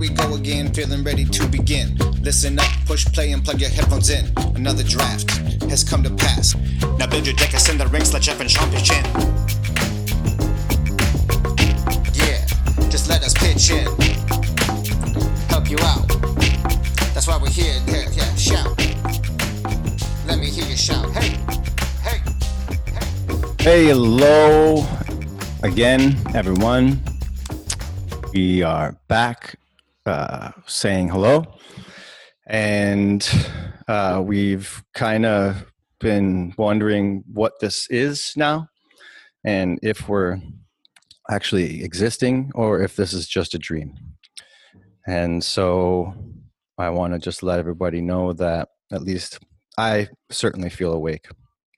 we 0.00 0.08
go 0.08 0.34
again, 0.34 0.72
feeling 0.72 1.04
ready 1.04 1.26
to 1.26 1.46
begin. 1.46 1.94
Listen 2.22 2.58
up, 2.58 2.70
push 2.86 3.04
play, 3.12 3.32
and 3.32 3.44
plug 3.44 3.60
your 3.60 3.68
headphones 3.68 4.08
in. 4.08 4.24
Another 4.56 4.82
draft 4.82 5.30
has 5.68 5.84
come 5.84 6.02
to 6.02 6.10
pass. 6.10 6.56
Now 6.98 7.06
build 7.06 7.26
your 7.26 7.36
deck, 7.36 7.52
and 7.52 7.60
send 7.60 7.78
the 7.78 7.86
rings, 7.88 8.12
let 8.14 8.22
Jeff 8.22 8.40
and 8.40 8.50
Shawn 8.50 8.70
pitch 8.70 8.90
in. 8.90 9.04
Yeah, 12.14 12.46
just 12.88 13.10
let 13.10 13.22
us 13.22 13.34
pitch 13.34 13.70
in. 13.70 13.84
Help 15.50 15.70
you 15.70 15.76
out. 15.82 16.08
That's 17.12 17.28
why 17.28 17.36
we're 17.36 17.50
here. 17.50 17.76
Yeah, 17.86 18.08
yeah, 18.10 18.34
shout. 18.36 18.74
Let 20.26 20.38
me 20.38 20.46
hear 20.46 20.64
you 20.64 20.76
shout. 20.78 21.10
Hey, 21.10 21.36
hey, 22.00 22.22
hey. 22.86 23.04
Hey, 23.58 23.84
hello 23.88 24.86
again, 25.62 26.16
everyone. 26.34 27.02
We 28.32 28.62
are 28.62 28.96
back 29.08 29.59
uh, 30.10 30.50
saying 30.66 31.08
hello, 31.08 31.44
and 32.46 33.28
uh, 33.88 34.22
we've 34.24 34.82
kind 34.94 35.24
of 35.24 35.64
been 36.00 36.52
wondering 36.58 37.22
what 37.32 37.60
this 37.60 37.86
is 37.90 38.32
now, 38.36 38.68
and 39.44 39.78
if 39.82 40.08
we're 40.08 40.40
actually 41.30 41.84
existing 41.84 42.50
or 42.54 42.82
if 42.82 42.96
this 42.96 43.12
is 43.12 43.28
just 43.28 43.54
a 43.54 43.58
dream. 43.58 43.94
And 45.06 45.42
so 45.42 46.14
I 46.76 46.90
want 46.90 47.12
to 47.12 47.18
just 47.18 47.42
let 47.42 47.58
everybody 47.58 48.00
know 48.00 48.32
that 48.34 48.68
at 48.92 49.02
least 49.02 49.38
I 49.78 50.08
certainly 50.30 50.70
feel 50.70 50.92
awake 50.92 51.28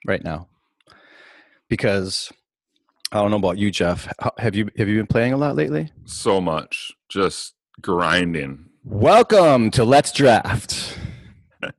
right 0.07 0.25
now 0.25 0.49
because 1.69 2.33
I 3.13 3.19
don't 3.19 3.31
know 3.31 3.37
about 3.37 3.59
you, 3.59 3.71
Jeff. 3.71 4.09
Have 4.39 4.55
you 4.55 4.69
have 4.77 4.89
you 4.89 4.97
been 4.97 5.07
playing 5.07 5.35
a 5.35 5.37
lot 5.37 5.55
lately? 5.55 5.93
So 6.07 6.41
much, 6.41 6.93
just 7.11 7.55
grinding. 7.81 8.67
Welcome 8.85 9.71
to 9.73 9.85
Let's 9.85 10.13
Draft. 10.13 10.99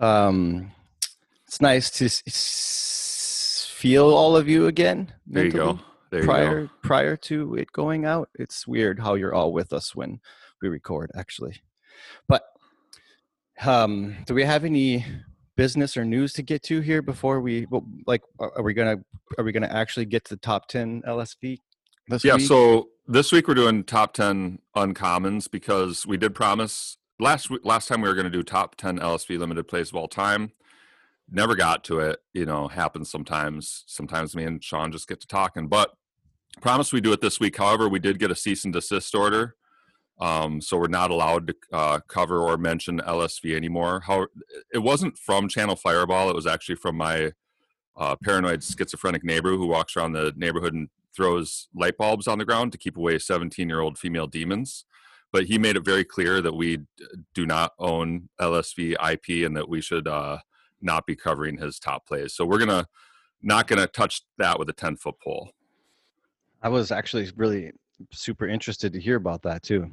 um, 0.00 0.72
it's 1.46 1.60
nice 1.60 1.90
to 1.90 2.06
s- 2.06 3.70
feel 3.74 4.04
all 4.04 4.36
of 4.36 4.48
you 4.48 4.66
again. 4.66 5.12
There 5.26 5.44
you 5.46 5.50
go. 5.50 5.78
There 6.10 6.24
prior 6.24 6.60
you 6.60 6.66
go. 6.66 6.72
prior 6.82 7.16
to 7.16 7.54
it 7.56 7.72
going 7.72 8.04
out, 8.04 8.28
it's 8.34 8.66
weird 8.66 9.00
how 9.00 9.14
you're 9.14 9.34
all 9.34 9.52
with 9.52 9.72
us 9.72 9.94
when 9.94 10.20
we 10.60 10.68
record, 10.68 11.10
actually. 11.16 11.62
But 12.28 12.42
um, 13.64 14.16
do 14.26 14.34
we 14.34 14.44
have 14.44 14.64
any 14.64 15.04
business 15.56 15.96
or 15.96 16.04
news 16.04 16.32
to 16.34 16.42
get 16.42 16.62
to 16.64 16.80
here 16.80 17.02
before 17.02 17.40
we 17.40 17.66
like 18.06 18.22
are 18.38 18.62
we 18.62 18.72
gonna 18.72 18.96
are 19.38 19.44
we 19.44 19.52
gonna 19.52 19.66
actually 19.66 20.06
get 20.06 20.24
to 20.24 20.34
the 20.34 20.40
top 20.40 20.66
10 20.66 21.02
lsv 21.06 21.58
this 22.08 22.24
yeah 22.24 22.36
week? 22.36 22.46
so 22.46 22.88
this 23.12 23.30
week 23.30 23.46
we're 23.46 23.52
doing 23.52 23.84
top 23.84 24.14
10 24.14 24.58
uncommons 24.74 25.50
because 25.50 26.06
we 26.06 26.16
did 26.16 26.34
promise 26.34 26.96
last 27.20 27.50
last 27.62 27.86
time 27.86 28.00
we 28.00 28.08
were 28.08 28.14
going 28.14 28.24
to 28.24 28.30
do 28.30 28.42
top 28.42 28.74
10 28.76 28.98
lsv 28.98 29.38
limited 29.38 29.68
plays 29.68 29.90
of 29.90 29.96
all 29.96 30.08
time. 30.08 30.50
Never 31.30 31.54
got 31.54 31.84
to 31.84 32.00
it 32.00 32.20
you 32.32 32.46
know 32.46 32.68
happens 32.68 33.10
sometimes. 33.10 33.84
Sometimes 33.86 34.34
me 34.34 34.44
and 34.44 34.64
shawn 34.64 34.92
just 34.92 35.08
get 35.08 35.20
to 35.20 35.26
talking 35.26 35.68
but 35.68 35.92
promise 36.62 36.90
we 36.90 37.02
do 37.02 37.12
it 37.12 37.20
this 37.20 37.38
week. 37.38 37.58
However 37.58 37.86
we 37.86 37.98
did 37.98 38.18
get 38.18 38.30
a 38.30 38.34
cease 38.34 38.64
and 38.64 38.72
desist 38.72 39.14
order 39.14 39.56
um, 40.18 40.62
so 40.62 40.78
we're 40.78 40.88
not 40.88 41.10
allowed 41.10 41.48
to 41.48 41.54
uh, 41.70 42.00
cover 42.08 42.38
or 42.38 42.56
mention 42.56 42.98
LSV 43.00 43.54
anymore. 43.54 44.00
How 44.06 44.26
it 44.72 44.78
wasn't 44.78 45.18
from 45.18 45.48
Channel 45.48 45.76
Fireball; 45.76 46.30
it 46.30 46.34
was 46.34 46.46
actually 46.46 46.76
from 46.76 46.96
my 46.96 47.32
uh, 47.96 48.16
paranoid 48.22 48.62
schizophrenic 48.62 49.24
neighbor 49.24 49.50
who 49.50 49.66
walks 49.66 49.96
around 49.96 50.12
the 50.12 50.32
neighborhood 50.36 50.74
and 50.74 50.88
throws 51.14 51.68
light 51.74 51.96
bulbs 51.96 52.26
on 52.26 52.38
the 52.38 52.44
ground 52.44 52.72
to 52.72 52.78
keep 52.78 52.96
away 52.96 53.16
17-year-old 53.16 53.98
female 53.98 54.26
demons. 54.26 54.84
But 55.32 55.44
he 55.44 55.58
made 55.58 55.76
it 55.76 55.84
very 55.84 56.04
clear 56.04 56.42
that 56.42 56.54
we 56.54 56.80
do 57.34 57.46
not 57.46 57.72
own 57.78 58.28
LSV 58.40 58.92
IP 59.12 59.46
and 59.46 59.56
that 59.56 59.68
we 59.68 59.80
should 59.80 60.06
uh, 60.06 60.38
not 60.82 61.06
be 61.06 61.16
covering 61.16 61.56
his 61.56 61.78
top 61.78 62.06
plays. 62.06 62.34
So 62.34 62.44
we're 62.44 62.58
gonna 62.58 62.86
not 63.40 63.66
gonna 63.66 63.86
touch 63.86 64.22
that 64.38 64.58
with 64.58 64.68
a 64.68 64.74
10 64.74 64.96
foot 64.96 65.14
pole. 65.22 65.50
I 66.62 66.68
was 66.68 66.92
actually 66.92 67.30
really 67.36 67.72
super 68.12 68.46
interested 68.46 68.92
to 68.92 69.00
hear 69.00 69.16
about 69.16 69.42
that 69.42 69.62
too. 69.62 69.90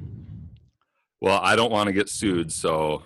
Well, 1.22 1.40
I 1.42 1.56
don't 1.56 1.72
want 1.72 1.88
to 1.88 1.94
get 1.94 2.10
sued, 2.10 2.52
so 2.52 3.04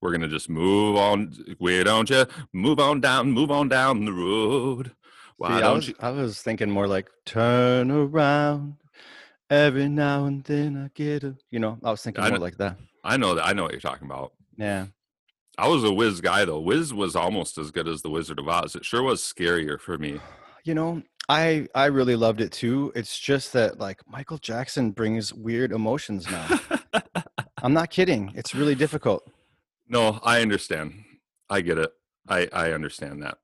we're 0.00 0.12
gonna 0.12 0.28
just 0.28 0.48
move 0.48 0.96
on. 0.96 1.32
We 1.60 1.82
don't 1.84 2.08
you 2.10 2.26
move 2.52 2.78
on 2.78 3.00
down, 3.00 3.32
move 3.32 3.50
on 3.50 3.68
down 3.68 4.04
the 4.04 4.12
road. 4.12 4.92
Why 5.38 5.58
See, 5.58 5.64
I 5.64 5.72
was, 5.72 5.88
you? 5.88 5.94
I 6.00 6.10
was 6.10 6.40
thinking 6.40 6.70
more 6.70 6.86
like 6.86 7.08
turn 7.24 7.90
around. 7.90 8.76
Every 9.48 9.88
now 9.88 10.24
and 10.24 10.42
then 10.42 10.76
I 10.76 10.90
get 10.94 11.22
a, 11.22 11.36
you 11.50 11.60
know, 11.60 11.78
I 11.84 11.90
was 11.92 12.02
thinking 12.02 12.22
more 12.24 12.32
know, 12.32 12.38
like 12.38 12.56
that. 12.56 12.76
I 13.04 13.16
know 13.16 13.36
that. 13.36 13.46
I 13.46 13.52
know 13.52 13.62
what 13.62 13.70
you're 13.70 13.80
talking 13.80 14.06
about. 14.08 14.32
Yeah. 14.56 14.86
I 15.58 15.68
was 15.68 15.84
a 15.84 15.92
Wiz 15.92 16.20
guy 16.20 16.44
though. 16.44 16.60
Wiz 16.60 16.92
was 16.92 17.14
almost 17.14 17.56
as 17.56 17.70
good 17.70 17.86
as 17.86 18.02
the 18.02 18.10
Wizard 18.10 18.38
of 18.38 18.48
Oz. 18.48 18.74
It 18.74 18.84
sure 18.84 19.02
was 19.02 19.22
scarier 19.22 19.80
for 19.80 19.98
me. 19.98 20.20
You 20.64 20.74
know, 20.74 21.00
I 21.28 21.68
I 21.76 21.84
really 21.84 22.16
loved 22.16 22.40
it 22.40 22.50
too. 22.50 22.90
It's 22.96 23.16
just 23.20 23.52
that 23.52 23.78
like 23.78 24.00
Michael 24.08 24.38
Jackson 24.38 24.90
brings 24.90 25.32
weird 25.32 25.70
emotions 25.70 26.28
now. 26.28 26.58
I'm 27.62 27.72
not 27.72 27.90
kidding. 27.90 28.32
It's 28.34 28.52
really 28.52 28.74
difficult. 28.74 29.22
No, 29.88 30.18
I 30.24 30.42
understand. 30.42 31.04
I 31.48 31.60
get 31.60 31.78
it. 31.78 31.92
I 32.28 32.48
I 32.52 32.72
understand 32.72 33.22
that. 33.22 33.38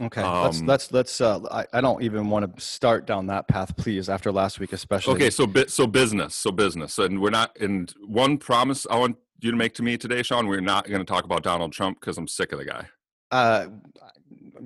Okay, 0.00 0.22
um, 0.22 0.44
let's 0.44 0.62
let's 0.62 0.92
let's. 0.92 1.20
Uh, 1.20 1.40
I, 1.50 1.66
I 1.72 1.80
don't 1.80 2.02
even 2.02 2.28
want 2.28 2.56
to 2.56 2.60
start 2.60 3.06
down 3.06 3.28
that 3.28 3.46
path, 3.46 3.76
please. 3.76 4.08
After 4.08 4.32
last 4.32 4.58
week, 4.58 4.72
especially. 4.72 5.14
Okay, 5.14 5.30
so 5.30 5.46
bit 5.46 5.70
so 5.70 5.86
business, 5.86 6.34
so 6.34 6.50
business, 6.50 6.98
and 6.98 7.20
we're 7.20 7.30
not. 7.30 7.56
And 7.60 7.92
one 8.04 8.38
promise 8.38 8.88
I 8.90 8.98
want 8.98 9.16
you 9.40 9.52
to 9.52 9.56
make 9.56 9.72
to 9.74 9.84
me 9.84 9.96
today, 9.96 10.24
Shawn. 10.24 10.48
We're 10.48 10.60
not 10.60 10.88
going 10.88 10.98
to 10.98 11.04
talk 11.04 11.24
about 11.24 11.44
Donald 11.44 11.72
Trump 11.72 12.00
because 12.00 12.18
I'm 12.18 12.26
sick 12.26 12.50
of 12.50 12.58
the 12.58 12.64
guy. 12.64 12.88
Uh, 13.30 13.66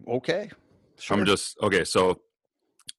okay. 0.09 0.50
Sure. 0.99 1.19
I'm 1.19 1.27
just 1.27 1.59
okay. 1.62 1.84
So, 1.84 2.22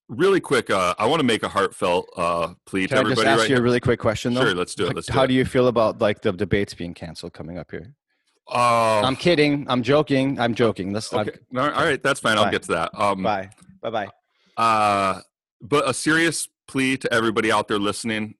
really 0.08 0.40
quick, 0.40 0.70
uh, 0.70 0.94
I 1.00 1.06
want 1.06 1.18
to 1.18 1.26
make 1.26 1.42
a 1.42 1.48
heartfelt 1.48 2.08
uh, 2.16 2.54
plea 2.64 2.86
Can 2.86 2.90
to 2.90 2.96
I 2.96 3.00
everybody. 3.00 3.24
just 3.24 3.26
ask 3.26 3.40
right 3.40 3.50
you 3.50 3.56
a 3.56 3.62
really 3.62 3.80
quick 3.80 3.98
question, 3.98 4.34
though? 4.34 4.42
Sure, 4.42 4.54
let's 4.54 4.76
do 4.76 4.86
it. 4.86 4.94
Let's 4.94 5.08
do 5.08 5.14
How 5.14 5.24
it. 5.24 5.28
do 5.28 5.34
you 5.34 5.44
feel 5.44 5.66
about 5.66 6.00
like 6.00 6.22
the 6.22 6.32
debates 6.32 6.74
being 6.74 6.94
canceled 6.94 7.32
coming 7.32 7.58
up 7.58 7.72
here? 7.72 7.92
Uh, 8.50 9.02
I'm 9.02 9.16
kidding. 9.16 9.66
I'm 9.68 9.82
joking. 9.82 10.38
I'm 10.40 10.54
joking. 10.54 10.92
Let's. 10.92 11.12
Okay. 11.12 11.30
all 11.56 11.70
right, 11.70 12.02
that's 12.02 12.20
fine. 12.20 12.36
Bye. 12.36 12.42
I'll 12.44 12.50
get 12.50 12.62
to 12.64 12.72
that. 12.72 12.90
Um, 12.94 13.22
bye. 13.22 13.50
Bye. 13.80 13.90
Bye. 13.90 14.08
Uh, 14.56 15.20
but 15.60 15.88
a 15.88 15.94
serious 15.94 16.48
plea 16.66 16.96
to 16.98 17.12
everybody 17.12 17.50
out 17.52 17.68
there 17.68 17.78
listening 17.78 18.34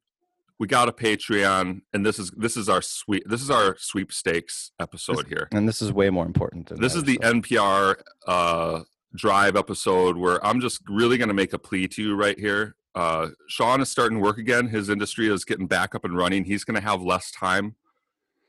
we 0.60 0.66
got 0.66 0.90
a 0.90 0.92
Patreon, 0.92 1.80
and 1.94 2.04
this 2.04 2.18
is 2.18 2.30
this 2.32 2.56
is 2.56 2.68
our 2.68 2.82
sweep 2.82 3.24
this 3.26 3.40
is 3.40 3.50
our 3.50 3.76
sweepstakes 3.78 4.72
episode 4.78 5.24
this, 5.24 5.28
here, 5.28 5.48
and 5.52 5.66
this 5.66 5.80
is 5.80 5.90
way 5.90 6.10
more 6.10 6.26
important. 6.26 6.68
Than 6.68 6.80
this 6.80 6.94
is 6.94 7.02
the 7.02 7.18
NPR 7.18 7.96
uh, 8.26 8.82
drive 9.16 9.56
episode 9.56 10.18
where 10.18 10.44
I'm 10.44 10.60
just 10.60 10.82
really 10.86 11.16
going 11.16 11.28
to 11.28 11.34
make 11.34 11.54
a 11.54 11.58
plea 11.58 11.88
to 11.88 12.02
you 12.02 12.14
right 12.14 12.38
here. 12.38 12.76
Uh, 12.94 13.28
Sean 13.48 13.80
is 13.80 13.88
starting 13.88 14.20
work 14.20 14.36
again. 14.36 14.68
His 14.68 14.90
industry 14.90 15.28
is 15.28 15.46
getting 15.46 15.66
back 15.66 15.94
up 15.94 16.04
and 16.04 16.14
running. 16.14 16.44
He's 16.44 16.64
going 16.64 16.78
to 16.78 16.86
have 16.86 17.00
less 17.00 17.30
time 17.30 17.76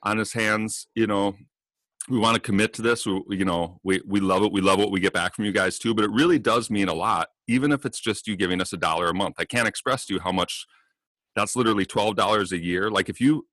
on 0.03 0.17
his 0.17 0.33
hands. 0.33 0.88
You 0.93 1.07
know, 1.07 1.38
we 2.09 2.17
want 2.17 2.35
to 2.35 2.41
commit 2.41 2.73
to 2.73 2.81
this. 2.81 3.06
We, 3.06 3.22
you 3.29 3.45
know, 3.45 3.79
we 3.84 4.01
we 4.06 4.19
love 4.19 4.44
it. 4.44 4.51
We 4.51 4.62
love 4.62 4.79
what 4.79 4.91
we 4.91 5.00
get 5.00 5.13
back 5.13 5.35
from 5.35 5.45
you 5.45 5.51
guys 5.51 5.78
too. 5.78 5.94
But 5.94 6.06
it 6.06 6.12
really 6.12 6.39
does 6.39 6.69
mean 6.69 6.88
a 6.88 6.94
lot, 6.94 7.29
even 7.47 7.72
if 7.72 7.85
it's 7.85 8.00
just 8.00 8.28
you 8.28 8.35
giving 8.35 8.59
us 8.59 8.73
a 8.73 8.78
dollar 8.78 9.07
a 9.07 9.13
month. 9.13 9.35
I 9.38 9.45
can't 9.45 9.67
express 9.67 10.06
to 10.07 10.16
you 10.16 10.19
how 10.19 10.31
much 10.31 10.66
that's 11.35 11.56
literally 11.56 11.85
$12 11.85 12.51
a 12.51 12.57
year 12.57 12.90
like 12.90 13.09
if 13.09 13.22
you 13.22 13.47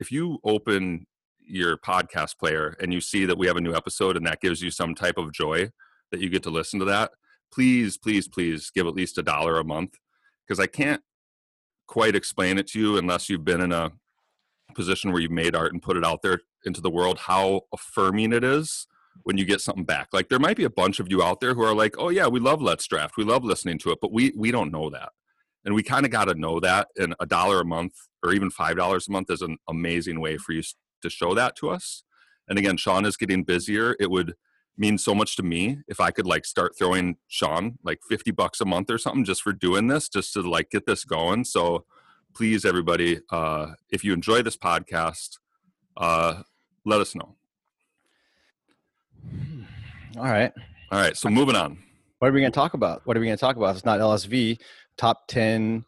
if 0.00 0.10
you 0.10 0.38
open 0.44 1.06
your 1.40 1.76
podcast 1.76 2.38
player 2.38 2.76
and 2.80 2.92
you 2.92 3.00
see 3.00 3.24
that 3.26 3.38
we 3.38 3.46
have 3.46 3.56
a 3.56 3.60
new 3.60 3.74
episode 3.74 4.16
and 4.16 4.26
that 4.26 4.40
gives 4.40 4.62
you 4.62 4.70
some 4.70 4.94
type 4.94 5.18
of 5.18 5.32
joy 5.32 5.70
that 6.10 6.20
you 6.20 6.28
get 6.28 6.42
to 6.42 6.50
listen 6.50 6.78
to 6.78 6.84
that 6.84 7.10
please 7.52 7.98
please 7.98 8.28
please 8.28 8.70
give 8.74 8.86
at 8.86 8.94
least 8.94 9.18
a 9.18 9.22
dollar 9.22 9.58
a 9.58 9.64
month 9.64 9.94
because 10.46 10.60
i 10.60 10.66
can't 10.66 11.02
quite 11.86 12.14
explain 12.14 12.58
it 12.58 12.66
to 12.66 12.80
you 12.80 12.96
unless 12.96 13.28
you've 13.28 13.44
been 13.44 13.60
in 13.60 13.72
a 13.72 13.90
position 14.74 15.12
where 15.12 15.20
you've 15.20 15.30
made 15.30 15.54
art 15.54 15.72
and 15.72 15.82
put 15.82 15.96
it 15.96 16.04
out 16.04 16.22
there 16.22 16.40
into 16.64 16.80
the 16.80 16.90
world 16.90 17.18
how 17.18 17.62
affirming 17.72 18.32
it 18.32 18.44
is 18.44 18.86
when 19.24 19.36
you 19.36 19.44
get 19.44 19.60
something 19.60 19.84
back. 19.84 20.08
Like 20.12 20.28
there 20.28 20.38
might 20.38 20.56
be 20.56 20.64
a 20.64 20.70
bunch 20.70 21.00
of 21.00 21.10
you 21.10 21.22
out 21.22 21.40
there 21.40 21.54
who 21.54 21.62
are 21.62 21.74
like 21.74 21.94
oh 21.98 22.08
yeah 22.08 22.26
we 22.26 22.40
love 22.40 22.62
let's 22.62 22.86
draft. 22.86 23.16
We 23.16 23.24
love 23.24 23.44
listening 23.44 23.78
to 23.80 23.90
it 23.90 23.98
but 24.00 24.12
we 24.12 24.32
we 24.36 24.50
don't 24.50 24.72
know 24.72 24.90
that. 24.90 25.10
And 25.64 25.74
we 25.74 25.82
kind 25.82 26.04
of 26.04 26.10
got 26.10 26.24
to 26.24 26.34
know 26.34 26.58
that 26.60 26.88
and 26.96 27.14
a 27.20 27.26
dollar 27.26 27.60
a 27.60 27.64
month 27.64 27.94
or 28.22 28.32
even 28.32 28.50
five 28.50 28.76
dollars 28.76 29.08
a 29.08 29.12
month 29.12 29.30
is 29.30 29.42
an 29.42 29.58
amazing 29.68 30.20
way 30.20 30.36
for 30.36 30.52
you 30.52 30.62
to 31.02 31.10
show 31.10 31.34
that 31.34 31.56
to 31.56 31.70
us. 31.70 32.04
And 32.48 32.58
again 32.58 32.76
shawn 32.76 33.04
is 33.04 33.16
getting 33.16 33.44
busier. 33.44 33.96
It 34.00 34.10
would 34.10 34.34
mean 34.76 34.98
so 34.98 35.14
much 35.14 35.36
to 35.36 35.42
me 35.42 35.78
if 35.86 36.00
i 36.00 36.10
could 36.10 36.26
like 36.26 36.46
start 36.46 36.72
throwing 36.78 37.14
shawn 37.28 37.78
like 37.84 37.98
50 38.08 38.30
bucks 38.30 38.58
a 38.58 38.64
month 38.64 38.88
or 38.88 38.96
something 38.96 39.22
just 39.22 39.42
for 39.42 39.52
doing 39.52 39.86
this 39.88 40.08
just 40.08 40.32
to 40.32 40.40
like 40.40 40.70
get 40.70 40.86
this 40.86 41.04
going. 41.04 41.44
So 41.44 41.84
please 42.34 42.64
everybody 42.64 43.20
uh 43.30 43.72
if 43.90 44.04
you 44.04 44.12
enjoy 44.12 44.42
this 44.42 44.56
podcast 44.56 45.38
uh 45.98 46.42
let 46.84 47.00
us 47.00 47.14
know 47.14 47.34
hmm. 49.28 49.62
all 50.16 50.24
right 50.24 50.52
all 50.90 50.98
right 51.00 51.16
so 51.16 51.28
moving 51.28 51.56
on 51.56 51.78
what 52.18 52.28
are 52.28 52.32
we 52.32 52.40
going 52.40 52.52
to 52.52 52.54
talk 52.54 52.74
about 52.74 53.02
what 53.04 53.16
are 53.16 53.20
we 53.20 53.26
going 53.26 53.36
to 53.36 53.40
talk 53.40 53.56
about 53.56 53.74
it's 53.74 53.84
not 53.84 54.00
lsv 54.00 54.58
top 54.96 55.26
10 55.28 55.84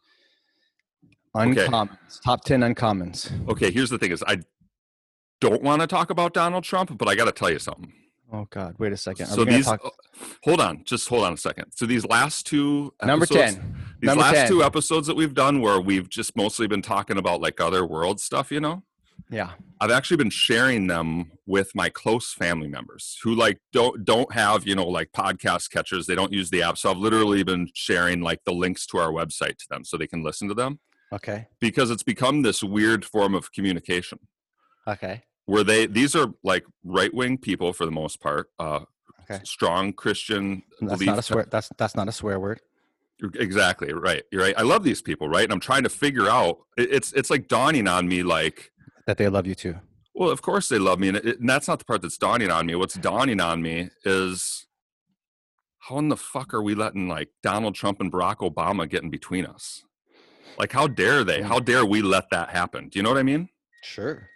Uncommons. 1.35 2.21
Top 2.23 2.45
10 2.45 2.61
uncommons. 2.61 3.49
Okay, 3.49 3.69
here's 3.69 3.89
the 3.89 3.97
thing: 3.97 4.11
is 4.11 4.23
I 4.25 4.37
don't 5.41 5.61
want 5.61 5.81
to 5.81 5.87
talk 5.87 6.09
about 6.09 6.33
Donald 6.33 6.63
Trump, 6.63 6.97
but 6.97 7.07
I 7.09 7.15
got 7.15 7.25
to 7.25 7.33
tell 7.33 7.49
you 7.51 7.59
something. 7.59 7.91
Oh 8.31 8.47
God! 8.49 8.75
Wait 8.79 8.93
a 8.93 8.97
second. 8.97 9.25
Are 9.25 9.35
So 9.35 9.43
these, 9.45 9.65
talk- 9.65 9.81
hold 10.43 10.61
on, 10.61 10.83
just 10.85 11.09
hold 11.09 11.25
on 11.25 11.33
a 11.33 11.37
second. 11.37 11.71
So 11.75 11.85
these 11.85 12.05
last 12.05 12.47
two 12.47 12.93
number 13.03 13.25
episodes- 13.25 13.55
ten. 13.55 13.75
these 13.99 14.07
Number 14.07 14.21
last 14.23 14.33
10. 14.33 14.47
two 14.47 14.63
episodes 14.63 15.07
that 15.07 15.15
we've 15.15 15.33
done, 15.33 15.59
where 15.59 15.79
we've 15.81 16.09
just 16.09 16.37
mostly 16.37 16.67
been 16.67 16.81
talking 16.81 17.17
about 17.17 17.41
like 17.41 17.59
other 17.59 17.85
world 17.85 18.21
stuff, 18.21 18.49
you 18.49 18.61
know. 18.61 18.83
Yeah. 19.29 19.51
I've 19.81 19.91
actually 19.91 20.17
been 20.17 20.29
sharing 20.29 20.87
them 20.87 21.31
with 21.47 21.73
my 21.75 21.89
close 21.89 22.31
family 22.33 22.67
members 22.67 23.17
who 23.23 23.33
like 23.35 23.59
don't 23.73 24.05
don't 24.05 24.31
have 24.33 24.67
you 24.67 24.75
know 24.75 24.87
like 24.87 25.11
podcast 25.11 25.71
catchers. 25.71 26.05
They 26.07 26.15
don't 26.15 26.31
use 26.31 26.49
the 26.49 26.61
app, 26.61 26.77
so 26.77 26.91
I've 26.91 26.97
literally 26.97 27.43
been 27.43 27.69
sharing 27.73 28.21
like 28.21 28.41
the 28.45 28.53
links 28.53 28.85
to 28.87 28.97
our 28.97 29.11
website 29.11 29.57
to 29.57 29.65
them 29.69 29.83
so 29.83 29.97
they 29.97 30.07
can 30.07 30.23
listen 30.23 30.47
to 30.49 30.53
them 30.53 30.79
Okay. 31.11 31.47
because 31.59 31.89
it's 31.91 32.03
become 32.03 32.41
this 32.43 32.63
weird 32.63 33.03
form 33.03 33.33
of 33.35 33.51
communication 33.51 34.19
Okay. 34.87 35.23
where 35.45 35.63
they 35.63 35.87
these 35.87 36.15
are 36.15 36.27
like 36.43 36.65
right 36.83 37.13
wing 37.13 37.37
people 37.37 37.73
for 37.73 37.85
the 37.85 37.91
most 37.91 38.21
part, 38.21 38.49
uh, 38.59 38.81
Okay. 39.27 39.41
strong 39.43 39.91
Christian 39.91 40.61
That's 40.81 41.01
not 41.01 41.17
a 41.17 41.21
swear. 41.23 41.47
That's 41.49 41.69
that's 41.77 41.95
not 41.95 42.07
a 42.07 42.11
swear 42.11 42.39
word. 42.39 42.61
Exactly 43.35 43.91
right. 43.93 44.23
You're 44.31 44.41
right. 44.41 44.53
I 44.57 44.61
love 44.63 44.83
these 44.83 45.01
people, 45.01 45.29
right? 45.29 45.45
And 45.45 45.53
I'm 45.53 45.59
trying 45.61 45.83
to 45.83 45.89
figure 45.89 46.29
out. 46.29 46.59
It's 46.77 47.11
it's 47.13 47.29
like 47.29 47.47
dawning 47.47 47.87
on 47.87 48.07
me, 48.07 48.23
like, 48.23 48.71
That 49.07 49.17
they 49.17 49.27
love 49.29 49.45
you 49.47 49.55
too. 49.55 49.75
well, 50.15 50.29
of 50.29 50.41
course 50.41 50.67
they 50.69 50.79
love 50.79 50.99
me, 50.99 51.09
and, 51.09 51.17
it, 51.17 51.39
and 51.39 51.49
that's 51.49 51.67
not 51.67 51.79
the 51.79 51.85
part 51.85 52.01
that's 52.01 52.17
dawning 52.17 52.49
on 52.51 52.65
me. 52.65 52.75
What's 52.75 52.95
dawning 52.95 53.39
on 53.39 53.61
me 53.61 53.89
is 54.03 54.65
how 55.79 55.99
in 55.99 56.09
the 56.09 56.17
fuck 56.17 56.53
are 56.53 56.61
we 56.63 56.73
letting 56.73 57.07
like 57.07 57.29
Donald 57.43 57.75
Trump 57.75 58.01
and 58.01 58.11
Barack 58.11 58.37
Obama 58.37 58.89
get 58.89 59.03
in 59.03 59.09
between 59.09 59.45
us? 59.45 59.83
Like, 60.57 60.71
how 60.71 60.87
dare 60.87 61.23
they? 61.23 61.41
How 61.41 61.59
dare 61.59 61.85
we 61.85 62.01
let 62.01 62.29
that 62.31 62.49
happen? 62.49 62.87
Do 62.89 62.97
you 62.97 63.03
know 63.03 63.09
what 63.09 63.19
I 63.19 63.23
mean? 63.23 63.49
Sure. 63.83 64.29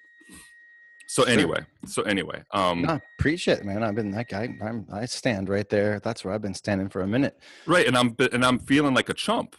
So 1.08 1.24
Sure. 1.24 1.32
anyway, 1.34 1.66
so 1.88 2.04
anyway, 2.04 2.44
um, 2.54 2.84
No, 2.84 3.00
preach 3.18 3.48
it, 3.48 3.66
man. 3.66 3.82
I've 3.82 3.96
been 3.96 4.12
that 4.12 4.28
guy. 4.30 4.50
I'm, 4.62 4.86
I 4.94 5.06
stand 5.06 5.50
right 5.50 5.68
there. 5.68 6.00
That's 6.02 6.24
where 6.24 6.36
I've 6.36 6.42
been 6.44 6.54
standing 6.54 6.88
for 6.90 7.02
a 7.02 7.08
minute. 7.08 7.40
right, 7.66 7.88
and 7.88 7.98
I'm 7.98 8.16
and 8.32 8.46
I'm 8.46 8.60
feeling 8.60 8.94
like 8.94 9.10
a 9.10 9.16
chump, 9.16 9.56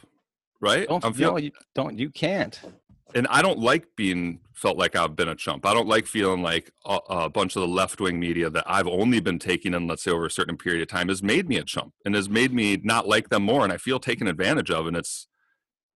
right? 0.60 0.86
Don't 0.86 1.04
I'm 1.04 1.10
no, 1.12 1.16
feeling, 1.18 1.44
you 1.46 1.50
don't. 1.74 1.98
You 1.98 2.10
can't. 2.10 2.60
And 3.14 3.26
I 3.28 3.42
don't 3.42 3.58
like 3.58 3.86
being 3.96 4.40
felt 4.54 4.76
like 4.76 4.94
I've 4.94 5.16
been 5.16 5.28
a 5.28 5.34
chump. 5.34 5.64
I 5.64 5.72
don't 5.72 5.88
like 5.88 6.06
feeling 6.06 6.42
like 6.42 6.70
a, 6.84 6.98
a 7.08 7.30
bunch 7.30 7.56
of 7.56 7.62
the 7.62 7.68
left 7.68 8.00
wing 8.00 8.20
media 8.20 8.50
that 8.50 8.64
I've 8.66 8.86
only 8.86 9.20
been 9.20 9.38
taking 9.38 9.74
in, 9.74 9.86
let's 9.86 10.02
say, 10.02 10.10
over 10.10 10.26
a 10.26 10.30
certain 10.30 10.56
period 10.56 10.82
of 10.82 10.88
time 10.88 11.08
has 11.08 11.22
made 11.22 11.48
me 11.48 11.56
a 11.56 11.64
chump 11.64 11.94
and 12.04 12.14
has 12.14 12.28
made 12.28 12.52
me 12.52 12.78
not 12.82 13.08
like 13.08 13.30
them 13.30 13.44
more. 13.44 13.64
And 13.64 13.72
I 13.72 13.78
feel 13.78 13.98
taken 13.98 14.26
advantage 14.26 14.70
of. 14.70 14.86
And 14.86 14.96
it's, 14.96 15.28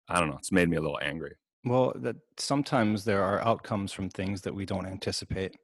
I 0.07 0.19
don't 0.19 0.30
know, 0.30 0.38
it's 0.38 0.51
made 0.51 0.69
me 0.69 0.77
a 0.77 0.81
little 0.81 1.00
angry. 1.01 1.36
Well, 1.65 1.94
that 1.95 2.15
sometimes 2.38 3.06
there 3.06 3.24
are 3.24 3.42
outcomes 3.42 3.92
from 3.92 4.10
things 4.10 4.42
that 4.42 4.56
we 4.56 4.65
don't 4.65 4.86
anticipate. 4.86 5.56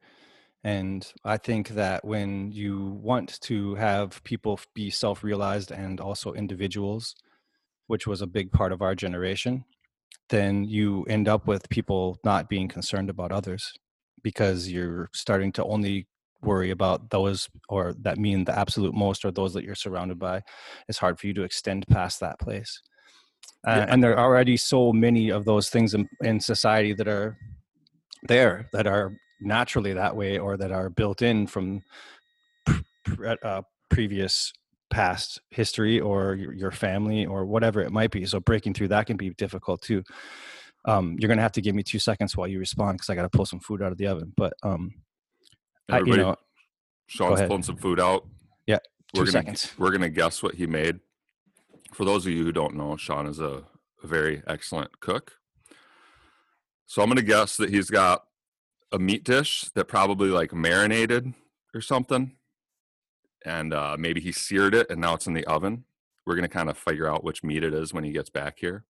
And 0.64 1.10
I 1.24 1.38
think 1.38 1.70
that 1.70 2.04
when 2.04 2.52
you 2.52 3.00
want 3.02 3.40
to 3.42 3.76
have 3.76 4.22
people 4.24 4.60
be 4.74 4.90
self 4.90 5.24
realized 5.24 5.72
and 5.72 6.02
also 6.02 6.34
individuals, 6.34 7.16
which 7.88 8.06
was 8.06 8.22
a 8.22 8.28
big 8.28 8.52
part 8.52 8.74
of 8.74 8.82
our 8.82 8.94
generation, 8.94 9.64
then 10.30 10.64
you 10.64 11.04
end 11.06 11.28
up 11.28 11.48
with 11.48 11.68
people 11.70 12.18
not 12.24 12.50
being 12.50 12.68
concerned 12.68 13.10
about 13.10 13.32
others 13.32 13.74
because 14.24 14.70
you're 14.70 15.10
starting 15.14 15.52
to 15.54 15.64
only 15.66 16.08
worry 16.42 16.72
about 16.72 17.10
those 17.10 17.50
or 17.68 17.94
that 18.02 18.18
mean 18.18 18.46
the 18.46 18.58
absolute 18.58 18.94
most 18.94 19.26
or 19.26 19.32
those 19.32 19.54
that 19.54 19.64
you're 19.64 19.76
surrounded 19.76 20.18
by. 20.18 20.42
It's 20.88 20.98
hard 20.98 21.20
for 21.20 21.28
you 21.28 21.34
to 21.34 21.44
extend 21.44 21.88
past 21.88 22.20
that 22.22 22.40
place. 22.40 22.82
Uh, 23.68 23.72
Yeah. 23.72 23.86
and 23.90 24.04
there 24.04 24.18
are 24.18 24.26
already 24.26 24.56
so 24.56 24.94
many 24.94 25.30
of 25.30 25.44
those 25.46 25.70
things 25.70 25.94
in, 25.94 26.08
in 26.22 26.40
society 26.40 26.94
that 26.94 27.08
are 27.08 27.38
there 28.28 28.70
that 28.74 28.88
are 28.88 29.18
naturally 29.42 29.94
that 29.94 30.16
way 30.16 30.38
or 30.38 30.58
that 30.58 30.72
are 30.72 30.90
built 30.90 31.22
in 31.22 31.48
from 31.48 31.82
pr- 32.66 32.82
pr- 33.06 33.36
uh, 33.44 33.62
previous 33.90 34.54
past 34.90 35.40
history 35.52 36.00
or 36.00 36.36
your, 36.36 36.54
your 36.54 36.72
family 36.72 37.26
or 37.26 37.46
whatever 37.46 37.82
it 37.82 37.92
might 37.92 38.12
be 38.12 38.26
so 38.26 38.40
breaking 38.40 38.74
through 38.74 38.88
that 38.88 39.06
can 39.06 39.18
be 39.18 39.30
difficult 39.32 39.82
too 39.82 40.04
um, 40.86 41.16
you're 41.20 41.30
gonna 41.30 41.42
have 41.42 41.52
to 41.52 41.62
give 41.62 41.76
me 41.76 41.84
two 41.84 42.00
seconds 42.00 42.36
while 42.36 42.48
you 42.48 42.60
respond 42.60 42.98
because 42.98 43.10
i 43.10 43.16
gotta 43.16 43.30
pull 43.30 43.46
some 43.46 43.60
food 43.60 43.82
out 43.82 43.92
of 43.92 43.98
the 43.98 44.08
oven 44.08 44.34
but 44.36 44.54
um, 44.64 44.94
I, 45.90 45.98
you 45.98 46.02
Everybody, 46.02 46.22
know 46.24 46.36
Shawn's 47.10 47.42
pulling 47.42 47.64
some 47.64 47.76
food 47.76 48.00
out. 48.00 48.26
Yeah, 48.68 48.78
We're 49.14 49.26
two 49.26 49.32
gonna, 49.32 49.44
seconds. 49.44 49.74
We're 49.78 49.90
going 49.90 50.02
to 50.02 50.10
guess 50.10 50.44
what 50.44 50.56
he 50.56 50.68
made. 50.68 51.00
For 51.92 52.06
those 52.06 52.26
of 52.26 52.32
you 52.32 52.44
who 52.44 52.52
don't 52.52 52.76
know, 52.76 52.96
Shawn 52.98 53.26
is 53.26 53.40
a, 53.40 53.64
a 54.04 54.08
very 54.08 54.44
excellent 54.48 55.00
cook. 55.00 55.34
So 56.86 57.02
I'm 57.02 57.10
going 57.10 57.18
to 57.18 57.24
guess 57.24 57.58
that 57.58 57.72
he's 57.72 57.90
got 57.90 58.24
a 58.92 59.00
meat 59.00 59.24
dish 59.24 59.66
that 59.74 59.86
probably 59.86 60.30
like 60.30 60.54
marinated 60.54 61.34
or 61.74 61.82
something. 61.82 62.34
And 63.46 63.74
uh, 63.74 63.96
maybe 63.98 64.20
he 64.22 64.32
seared 64.32 64.76
it 64.76 64.90
and 64.90 65.00
now 65.00 65.14
it's 65.14 65.28
in 65.28 65.34
the 65.34 65.46
oven. 65.46 65.86
We're 66.26 66.36
going 66.36 66.44
to 66.44 66.50
kind 66.50 66.70
of 66.70 66.78
figure 66.78 67.08
out 67.08 67.24
which 67.24 67.44
meat 67.44 67.64
it 67.64 67.74
is 67.74 67.94
when 67.94 68.04
he 68.04 68.12
gets 68.12 68.30
back 68.30 68.60
here. 68.60 68.86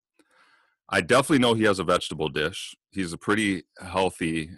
I 0.88 1.00
definitely 1.00 1.38
know 1.38 1.54
he 1.54 1.64
has 1.64 1.78
a 1.78 1.84
vegetable 1.84 2.28
dish. 2.28 2.74
He's 2.90 3.12
a 3.12 3.18
pretty 3.18 3.62
healthy 3.80 4.50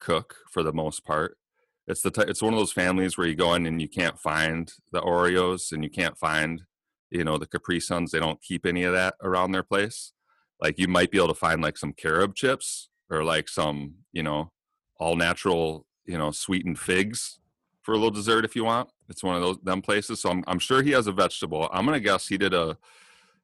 cook 0.00 0.36
for 0.50 0.62
the 0.62 0.72
most 0.72 1.04
part. 1.04 1.38
It's 1.86 2.02
the 2.02 2.10
ty- 2.10 2.26
it's 2.28 2.42
one 2.42 2.52
of 2.52 2.58
those 2.58 2.72
families 2.72 3.16
where 3.16 3.26
you 3.26 3.34
go 3.34 3.54
in 3.54 3.64
and 3.64 3.80
you 3.80 3.88
can't 3.88 4.18
find 4.18 4.70
the 4.92 5.00
Oreos 5.00 5.72
and 5.72 5.82
you 5.82 5.88
can't 5.88 6.18
find, 6.18 6.62
you 7.10 7.24
know, 7.24 7.38
the 7.38 7.46
Capri 7.46 7.80
Suns. 7.80 8.10
They 8.10 8.20
don't 8.20 8.42
keep 8.42 8.66
any 8.66 8.84
of 8.84 8.92
that 8.92 9.14
around 9.22 9.52
their 9.52 9.62
place. 9.62 10.12
Like 10.60 10.78
you 10.78 10.88
might 10.88 11.10
be 11.10 11.16
able 11.16 11.28
to 11.28 11.34
find 11.34 11.62
like 11.62 11.78
some 11.78 11.94
carob 11.94 12.34
chips 12.34 12.90
or 13.08 13.24
like 13.24 13.48
some, 13.48 13.94
you 14.12 14.22
know, 14.22 14.52
all 15.00 15.16
natural, 15.16 15.86
you 16.04 16.18
know, 16.18 16.30
sweetened 16.30 16.78
figs 16.78 17.38
for 17.88 17.92
a 17.94 17.96
little 17.96 18.10
dessert 18.10 18.44
if 18.44 18.54
you 18.54 18.64
want. 18.64 18.86
It's 19.08 19.22
one 19.24 19.34
of 19.34 19.40
those 19.40 19.56
them 19.62 19.80
places. 19.80 20.20
So 20.20 20.28
I'm 20.28 20.44
I'm 20.46 20.58
sure 20.58 20.82
he 20.82 20.90
has 20.90 21.06
a 21.06 21.12
vegetable. 21.12 21.70
I'm 21.72 21.86
gonna 21.86 22.00
guess 22.00 22.26
he 22.28 22.36
did 22.36 22.52
a 22.52 22.76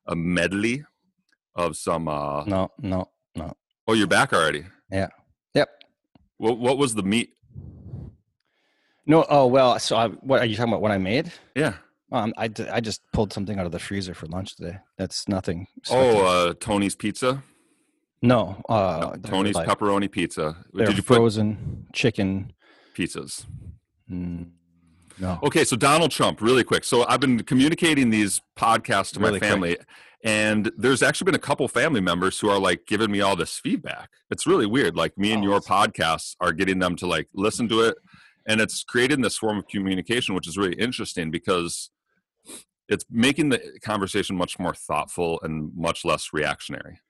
a 0.06 0.14
medley 0.14 0.84
of 1.54 1.78
some. 1.78 2.08
uh 2.08 2.44
no 2.44 2.70
no 2.78 3.08
no 3.34 3.56
Oh, 3.88 3.94
you're 3.94 4.06
back 4.06 4.34
already. 4.34 4.64
Yeah. 4.92 5.08
Yep 5.54 5.70
What 6.36 6.58
what 6.58 6.76
was 6.76 6.94
the 6.94 7.02
meat? 7.02 7.30
no 9.06 9.24
oh 9.30 9.46
well 9.46 9.78
so 9.78 9.96
I, 9.96 10.08
what 10.08 10.40
are 10.42 10.44
you 10.46 10.56
talking 10.56 10.72
about 10.72 10.82
what 10.82 10.90
i 10.90 10.98
made 10.98 11.30
Yeah. 11.54 11.74
um, 12.12 12.32
I, 12.38 12.48
d- 12.48 12.68
I 12.68 12.80
just 12.80 13.00
pulled 13.12 13.32
something 13.34 13.58
out 13.58 13.66
of 13.66 13.72
the 13.72 13.78
freezer 13.78 14.14
for 14.14 14.26
lunch 14.26 14.56
today 14.56 14.76
that's 14.98 15.26
nothing 15.28 15.66
Oh, 15.90 16.24
uh, 16.26 16.54
Tony's 16.60 16.94
Pizza. 16.96 17.42
no 18.22 18.62
uh 18.68 18.98
No, 19.02 19.10
they're 19.18 19.30
Tony's 19.30 19.54
like- 19.56 19.68
pepperoni 19.68 20.10
pizza. 20.10 20.56
they're 20.74 20.86
Did 20.86 20.96
you 20.96 21.02
put 21.02 21.16
frozen 21.16 21.86
chicken 21.92 22.52
pizzas? 22.96 23.44
Mm, 24.10 24.50
no 25.18 25.38
Okay, 25.42 25.64
so 25.64 25.76
Donald 25.76 26.10
Trump, 26.10 26.40
really 26.40 26.64
quick. 26.64 26.84
So 26.84 27.06
I've 27.08 27.20
been 27.20 27.42
communicating 27.42 28.10
these 28.10 28.40
podcasts 28.58 29.12
to 29.14 29.20
Really 29.20 29.32
my 29.32 29.38
quick. 29.38 29.50
family, 29.50 29.76
and 30.24 30.70
there's 30.76 31.02
actually 31.02 31.26
been 31.26 31.34
a 31.34 31.38
couple 31.38 31.66
family 31.68 32.00
members 32.00 32.38
who 32.40 32.48
are 32.48 32.58
like 32.58 32.86
giving 32.86 33.10
me 33.10 33.20
all 33.20 33.36
this 33.36 33.58
feedback. 33.58 34.10
It's 34.30 34.46
really 34.46 34.66
weird. 34.66 34.96
Like 34.96 35.16
me 35.18 35.32
and 35.32 35.42
Oh, 35.42 35.48
your 35.48 35.60
podcasts 35.60 36.34
are 36.40 36.52
getting 36.52 36.78
them 36.78 36.96
to 36.96 37.06
like 37.06 37.28
listen 37.34 37.68
to 37.68 37.80
it, 37.82 37.96
and 38.46 38.60
it's 38.60 38.84
creating 38.84 39.20
this 39.22 39.36
form 39.38 39.58
of 39.58 39.66
communication, 39.68 40.34
which 40.34 40.48
is 40.48 40.56
really 40.56 40.74
interesting 40.74 41.30
because 41.30 41.90
it's 42.88 43.04
making 43.10 43.48
the 43.48 43.60
conversation 43.82 44.36
much 44.36 44.58
more 44.58 44.74
thoughtful 44.74 45.40
and 45.42 45.72
much 45.74 46.04
less 46.04 46.30
reactionary. 46.34 47.00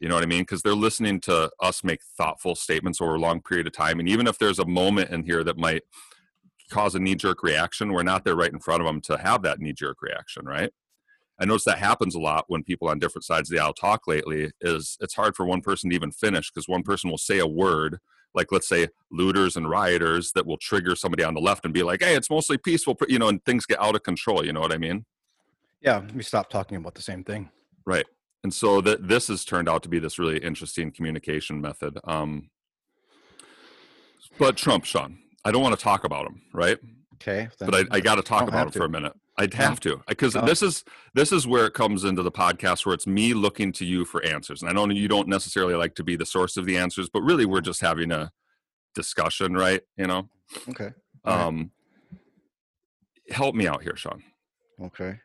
You 0.00 0.08
know 0.08 0.14
what 0.14 0.22
I 0.24 0.26
mean? 0.26 0.42
Because 0.42 0.62
they're 0.62 0.74
listening 0.74 1.20
to 1.22 1.50
us 1.60 1.82
make 1.84 2.00
thoughtful 2.16 2.54
statements 2.54 3.00
over 3.00 3.16
a 3.16 3.18
long 3.18 3.42
period 3.42 3.66
of 3.66 3.72
time, 3.72 3.98
and 3.98 4.08
even 4.08 4.26
if 4.26 4.38
there's 4.38 4.58
a 4.58 4.64
moment 4.64 5.10
in 5.10 5.24
here 5.24 5.42
that 5.44 5.58
might 5.58 5.82
cause 6.70 6.94
a 6.94 6.98
knee 6.98 7.14
jerk 7.14 7.42
reaction, 7.42 7.92
we're 7.92 8.02
not 8.02 8.24
there 8.24 8.36
right 8.36 8.52
in 8.52 8.60
front 8.60 8.80
of 8.80 8.86
them 8.86 9.00
to 9.02 9.18
have 9.18 9.42
that 9.42 9.60
knee 9.60 9.72
jerk 9.72 10.02
reaction, 10.02 10.44
right? 10.44 10.70
I 11.40 11.44
notice 11.44 11.64
that 11.64 11.78
happens 11.78 12.14
a 12.14 12.20
lot 12.20 12.46
when 12.48 12.64
people 12.64 12.88
on 12.88 12.98
different 12.98 13.24
sides 13.24 13.50
of 13.50 13.56
the 13.56 13.62
aisle 13.62 13.72
talk 13.72 14.06
lately. 14.06 14.50
Is 14.60 14.96
it's 15.00 15.14
hard 15.14 15.36
for 15.36 15.46
one 15.46 15.60
person 15.60 15.90
to 15.90 15.96
even 15.96 16.10
finish 16.10 16.50
because 16.50 16.68
one 16.68 16.82
person 16.82 17.10
will 17.10 17.18
say 17.18 17.38
a 17.38 17.46
word, 17.46 17.98
like 18.34 18.50
let's 18.50 18.68
say 18.68 18.88
looters 19.12 19.56
and 19.56 19.70
rioters, 19.70 20.32
that 20.32 20.46
will 20.46 20.58
trigger 20.58 20.96
somebody 20.96 21.22
on 21.22 21.34
the 21.34 21.40
left 21.40 21.64
and 21.64 21.72
be 21.72 21.84
like, 21.84 22.02
"Hey, 22.02 22.16
it's 22.16 22.30
mostly 22.30 22.58
peaceful," 22.58 22.96
you 23.08 23.20
know, 23.20 23.28
and 23.28 23.44
things 23.44 23.66
get 23.66 23.80
out 23.80 23.94
of 23.94 24.02
control. 24.02 24.44
You 24.44 24.52
know 24.52 24.60
what 24.60 24.72
I 24.72 24.78
mean? 24.78 25.04
yeah 25.80 26.02
we 26.12 26.24
stop 26.24 26.50
talking 26.50 26.76
about 26.76 26.92
the 26.96 27.00
same 27.00 27.22
thing 27.22 27.48
Right. 27.88 28.04
And 28.44 28.52
so 28.52 28.82
that 28.82 29.08
this 29.08 29.28
has 29.28 29.46
turned 29.46 29.66
out 29.66 29.82
to 29.82 29.88
be 29.88 29.98
this 29.98 30.18
really 30.18 30.36
interesting 30.36 30.90
communication 30.90 31.58
method. 31.58 31.98
Um, 32.04 32.50
but 34.38 34.58
Trump, 34.58 34.84
Shawn, 34.84 35.18
I 35.44 35.50
don't 35.52 35.62
want 35.62 35.76
to 35.78 35.82
talk 35.82 36.04
about 36.04 36.24
them, 36.24 36.42
right? 36.52 36.78
okay 37.20 37.48
but 37.58 37.74
I, 37.74 37.84
I 37.90 38.00
got 38.00 38.14
to 38.14 38.22
talk 38.22 38.46
about 38.46 38.68
it 38.68 38.74
for 38.74 38.84
a 38.84 38.88
minute. 38.88 39.12
I'd 39.36 39.52
have 39.54 39.80
to 39.80 40.00
because 40.06 40.36
Oh. 40.36 40.44
this 40.46 40.62
is 40.62 40.84
this 41.14 41.32
is 41.32 41.46
where 41.48 41.66
it 41.66 41.74
comes 41.74 42.04
into 42.04 42.22
the 42.22 42.30
podcast 42.30 42.86
where 42.86 42.94
it's 42.94 43.06
me 43.08 43.34
looking 43.34 43.72
to 43.72 43.84
you 43.84 44.04
for 44.04 44.22
answers. 44.24 44.62
And 44.62 44.70
I 44.70 44.72
know 44.72 44.88
you 44.88 45.08
don't 45.08 45.26
necessarily 45.28 45.74
like 45.74 45.94
to 45.96 46.04
be 46.04 46.14
the 46.16 46.26
source 46.26 46.56
of 46.56 46.64
the 46.64 46.76
answers, 46.76 47.08
but 47.08 47.22
really 47.22 47.44
we're 47.44 47.60
just 47.60 47.80
having 47.80 48.12
a 48.12 48.30
discussion, 48.94 49.54
right? 49.54 49.80
You 49.96 50.06
know, 50.06 50.28
okay 50.68 50.90
All 51.24 51.36
right. 51.36 51.44
um, 51.46 51.70
help 53.30 53.54
me 53.54 53.66
out 53.66 53.82
here, 53.82 53.96
Shawn. 53.96 54.22
okay 54.82 55.20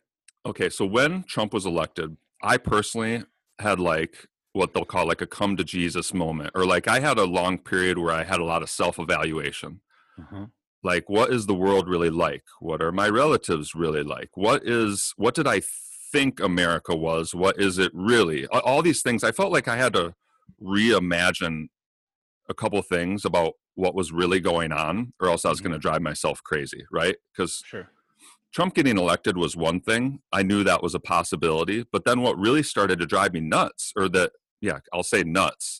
Okay, 0.46 0.70
so 0.70 0.86
when 0.86 1.24
Trump 1.24 1.54
was 1.54 1.66
elected, 1.66 2.18
I 2.42 2.58
personally 2.58 3.24
had 3.60 3.80
like 3.80 4.28
what 4.52 4.74
they'll 4.74 4.84
call 4.84 5.08
like 5.08 5.22
a 5.22 5.28
come 5.28 5.56
to 5.58 5.64
Jesus 5.64 6.14
moment, 6.14 6.52
or 6.56 6.66
like 6.66 6.88
I 6.88 7.00
had 7.00 7.18
a 7.18 7.24
long 7.24 7.58
period 7.60 7.98
where 7.98 8.14
I 8.14 8.24
had 8.24 8.40
a 8.40 8.44
lot 8.46 8.62
of 8.64 8.70
self 8.70 9.00
evaluation. 9.00 9.80
Mhm. 10.20 10.52
Like, 10.84 11.10
what 11.10 11.32
is 11.32 11.46
the 11.46 11.56
world 11.56 11.88
really 11.88 12.10
like? 12.10 12.44
What 12.60 12.82
are 12.82 12.92
my 12.92 13.08
relatives 13.10 13.74
really 13.74 14.04
like? 14.04 14.30
What 14.36 14.64
is 14.68 15.14
what 15.18 15.34
did 15.36 15.48
I 15.48 15.62
think 16.12 16.40
America 16.40 16.96
was? 16.96 17.34
What 17.34 17.60
is 17.60 17.78
it 17.78 17.92
really? 17.94 18.46
All 18.48 18.82
these 18.82 19.02
things. 19.02 19.24
I 19.24 19.32
felt 19.32 19.52
like 19.52 19.68
I 19.68 19.78
had 19.78 19.94
to 19.94 20.14
reimagine 20.62 21.68
a 22.50 22.54
couple 22.54 22.82
things 22.82 23.26
about 23.26 23.54
what 23.76 23.96
was 23.96 24.12
really 24.12 24.40
going 24.40 24.72
on, 24.72 25.14
or 25.20 25.30
else 25.30 25.46
I 25.46 25.50
was 25.50 25.60
Mhm. 25.60 25.64
going 25.64 25.74
to 25.74 25.80
drive 25.80 26.02
myself 26.02 26.44
crazy, 26.44 26.86
right? 26.92 27.16
Because 27.32 27.64
Sure. 27.66 27.90
Trump 28.54 28.76
getting 28.76 28.98
elected 29.00 29.36
was 29.38 29.56
one 29.56 29.80
thing. 29.82 30.22
I 30.32 30.44
knew 30.44 30.64
that 30.64 30.84
was 30.84 30.94
a 30.94 31.00
possibility. 31.00 31.86
But 31.92 32.06
then 32.06 32.22
what 32.22 32.38
really 32.38 32.62
started 32.62 33.00
to 33.00 33.08
drive 33.08 33.34
me 33.34 33.40
nuts, 33.40 33.94
or 33.96 34.08
that, 34.10 34.34
yeah, 34.62 34.80
I'll 34.94 35.02
say 35.04 35.24
nuts, 35.24 35.80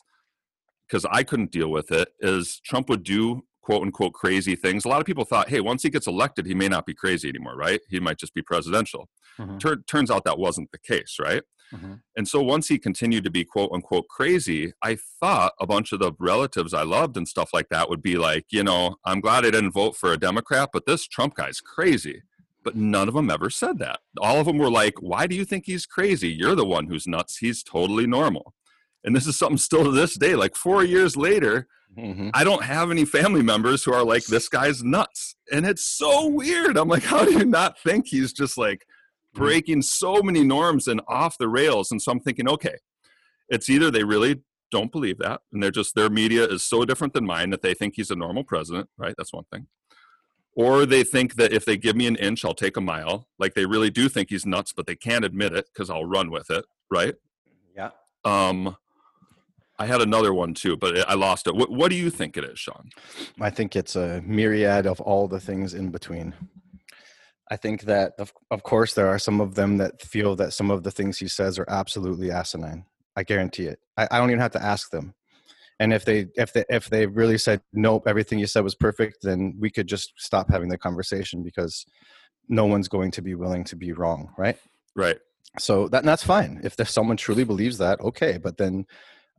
because 0.88 1.04
I 1.04 1.22
couldn't 1.22 1.52
deal 1.52 1.70
with 1.70 1.92
it, 1.92 2.08
is 2.18 2.58
Trump 2.64 2.88
would 2.88 3.04
do 3.04 3.46
quote 3.64 3.82
unquote 3.82 4.12
crazy 4.12 4.54
things. 4.54 4.84
A 4.84 4.88
lot 4.88 5.00
of 5.00 5.06
people 5.06 5.24
thought, 5.24 5.48
hey, 5.48 5.60
once 5.60 5.82
he 5.82 5.88
gets 5.90 6.06
elected, 6.06 6.44
he 6.46 6.54
may 6.54 6.68
not 6.68 6.84
be 6.86 6.94
crazy 6.94 7.28
anymore, 7.28 7.56
right? 7.56 7.80
He 7.88 7.98
might 7.98 8.18
just 8.18 8.34
be 8.34 8.42
presidential. 8.42 9.08
Mhm. 9.40 9.58
Tur- 9.58 9.82
turns 9.86 10.10
out 10.10 10.24
that 10.24 10.38
wasn't 10.38 10.70
the 10.70 10.78
case, 10.78 11.16
right? 11.18 11.42
Mhm. 11.72 12.00
And 12.16 12.28
so 12.28 12.42
once 12.42 12.68
he 12.68 12.78
continued 12.78 13.24
to 13.24 13.30
be 13.30 13.42
quote 13.44 13.70
unquote 13.72 14.06
crazy, 14.08 14.72
I 14.82 14.98
thought 15.20 15.54
a 15.58 15.66
bunch 15.66 15.92
of 15.92 15.98
the 15.98 16.12
relatives 16.20 16.74
I 16.74 16.82
loved 16.82 17.16
and 17.16 17.26
stuff 17.26 17.50
like 17.54 17.70
that 17.70 17.88
would 17.88 18.02
be 18.02 18.16
like, 18.18 18.44
you 18.50 18.62
know, 18.62 18.96
I'm 19.04 19.20
glad 19.20 19.46
I 19.46 19.50
didn't 19.50 19.72
vote 19.72 19.96
for 19.96 20.12
a 20.12 20.18
Democrat, 20.18 20.68
but 20.72 20.84
this 20.86 21.06
Trump 21.06 21.34
guy's 21.34 21.60
crazy. 21.60 22.22
But 22.62 22.76
none 22.76 23.08
of 23.08 23.14
them 23.14 23.30
ever 23.30 23.48
said 23.50 23.78
that. 23.78 24.00
All 24.20 24.38
of 24.40 24.46
them 24.46 24.58
were 24.58 24.70
like, 24.70 24.94
why 25.00 25.26
do 25.26 25.34
you 25.34 25.44
think 25.44 25.64
he's 25.66 25.86
crazy? 25.86 26.28
You're 26.28 26.54
the 26.54 26.66
one 26.66 26.86
who's 26.86 27.06
nuts. 27.06 27.38
He's 27.38 27.62
totally 27.62 28.06
normal. 28.06 28.54
And 29.04 29.14
this 29.16 29.26
is 29.26 29.36
something 29.36 29.58
still 29.58 29.84
to 29.84 29.90
this 29.90 30.14
day, 30.14 30.34
like 30.34 30.54
four 30.56 30.82
years 30.84 31.14
later, 31.16 31.66
Mhm. 31.96 32.30
I 32.34 32.44
don't 32.44 32.64
have 32.64 32.90
any 32.90 33.04
family 33.04 33.42
members 33.42 33.84
who 33.84 33.92
are 33.92 34.04
like, 34.04 34.24
this 34.24 34.48
guy's 34.48 34.82
nuts. 34.82 35.36
And 35.52 35.64
it's 35.66 35.84
so 35.84 36.26
weird. 36.28 36.76
I'm 36.76 36.88
like, 36.88 37.02
how 37.12 37.24
do 37.24 37.32
you 37.32 37.44
not 37.44 37.78
think 37.78 38.06
he's 38.08 38.32
just 38.32 38.58
like 38.58 38.86
breaking 39.34 39.82
so 39.82 40.22
many 40.22 40.42
norms 40.44 40.88
and 40.88 41.00
off 41.08 41.38
the 41.38 41.48
rails? 41.48 41.90
And 41.90 42.00
so 42.00 42.12
I'm 42.12 42.20
thinking, 42.20 42.48
okay, 42.48 42.76
it's 43.48 43.68
either 43.68 43.90
they 43.90 44.04
really 44.04 44.42
don't 44.70 44.90
believe 44.90 45.18
that 45.18 45.40
and 45.52 45.62
they're 45.62 45.70
just, 45.70 45.94
their 45.94 46.10
media 46.10 46.44
is 46.44 46.62
so 46.64 46.84
different 46.84 47.12
than 47.12 47.24
mine 47.24 47.50
that 47.50 47.62
they 47.62 47.74
think 47.74 47.94
he's 47.96 48.10
a 48.10 48.16
normal 48.16 48.42
president, 48.42 48.88
right? 48.98 49.14
That's 49.16 49.32
one 49.32 49.44
thing. 49.52 49.66
Or 50.56 50.86
they 50.86 51.02
think 51.04 51.34
that 51.34 51.52
if 51.52 51.64
they 51.64 51.76
give 51.76 51.96
me 51.96 52.06
an 52.06 52.16
inch, 52.16 52.44
I'll 52.44 52.54
take 52.54 52.76
a 52.76 52.80
mile. 52.80 53.28
Like 53.38 53.54
they 53.54 53.66
really 53.66 53.90
do 53.90 54.08
think 54.08 54.30
he's 54.30 54.46
nuts, 54.46 54.72
but 54.72 54.86
they 54.86 54.94
can't 54.96 55.24
admit 55.24 55.52
it 55.52 55.66
because 55.72 55.90
I'll 55.90 56.04
run 56.04 56.30
with 56.30 56.48
it, 56.50 56.64
right? 56.90 57.14
Yeah. 57.76 57.90
Um, 58.24 58.76
I 59.78 59.86
had 59.86 60.00
another 60.00 60.32
one 60.32 60.54
too, 60.54 60.76
but 60.76 61.08
I 61.08 61.14
lost 61.14 61.46
it. 61.46 61.54
What, 61.54 61.70
what 61.70 61.90
do 61.90 61.96
you 61.96 62.10
think 62.10 62.36
it 62.36 62.44
is, 62.44 62.58
Shawn? 62.58 62.90
I 63.40 63.50
think 63.50 63.74
it's 63.74 63.96
a 63.96 64.22
myriad 64.24 64.86
of 64.86 65.00
all 65.00 65.26
the 65.26 65.40
things 65.40 65.74
in 65.74 65.90
between. 65.90 66.34
I 67.50 67.56
think 67.56 67.82
that, 67.82 68.12
of, 68.18 68.32
of 68.50 68.62
course, 68.62 68.94
there 68.94 69.08
are 69.08 69.18
some 69.18 69.40
of 69.40 69.54
them 69.54 69.76
that 69.78 70.00
feel 70.00 70.36
that 70.36 70.52
some 70.52 70.70
of 70.70 70.82
the 70.82 70.90
things 70.90 71.18
he 71.18 71.28
says 71.28 71.58
are 71.58 71.68
absolutely 71.68 72.30
asinine. 72.30 72.86
I 73.16 73.22
guarantee 73.22 73.66
it. 73.66 73.80
I, 73.96 74.08
I 74.10 74.18
don't 74.18 74.30
even 74.30 74.40
have 74.40 74.52
to 74.52 74.62
ask 74.62 74.90
them. 74.90 75.14
And 75.80 75.92
if 75.92 76.04
they 76.04 76.26
if 76.36 76.52
they 76.52 76.64
if 76.68 76.88
they 76.88 77.06
really 77.06 77.36
said 77.36 77.60
nope, 77.72 78.04
everything 78.06 78.38
you 78.38 78.46
said 78.46 78.62
was 78.62 78.76
perfect, 78.76 79.18
then 79.22 79.56
we 79.58 79.70
could 79.70 79.88
just 79.88 80.12
stop 80.16 80.48
having 80.48 80.68
the 80.68 80.78
conversation 80.78 81.42
because 81.42 81.84
no 82.48 82.64
one's 82.64 82.88
going 82.88 83.10
to 83.12 83.22
be 83.22 83.34
willing 83.34 83.64
to 83.64 83.76
be 83.76 83.92
wrong, 83.92 84.32
right? 84.38 84.56
Right. 84.94 85.18
So 85.58 85.88
that 85.88 86.04
that's 86.04 86.22
fine. 86.22 86.60
If 86.62 86.76
there's 86.76 86.90
someone 86.90 87.16
truly 87.16 87.44
believes 87.44 87.78
that, 87.78 88.00
okay, 88.00 88.38
but 88.38 88.56
then 88.56 88.86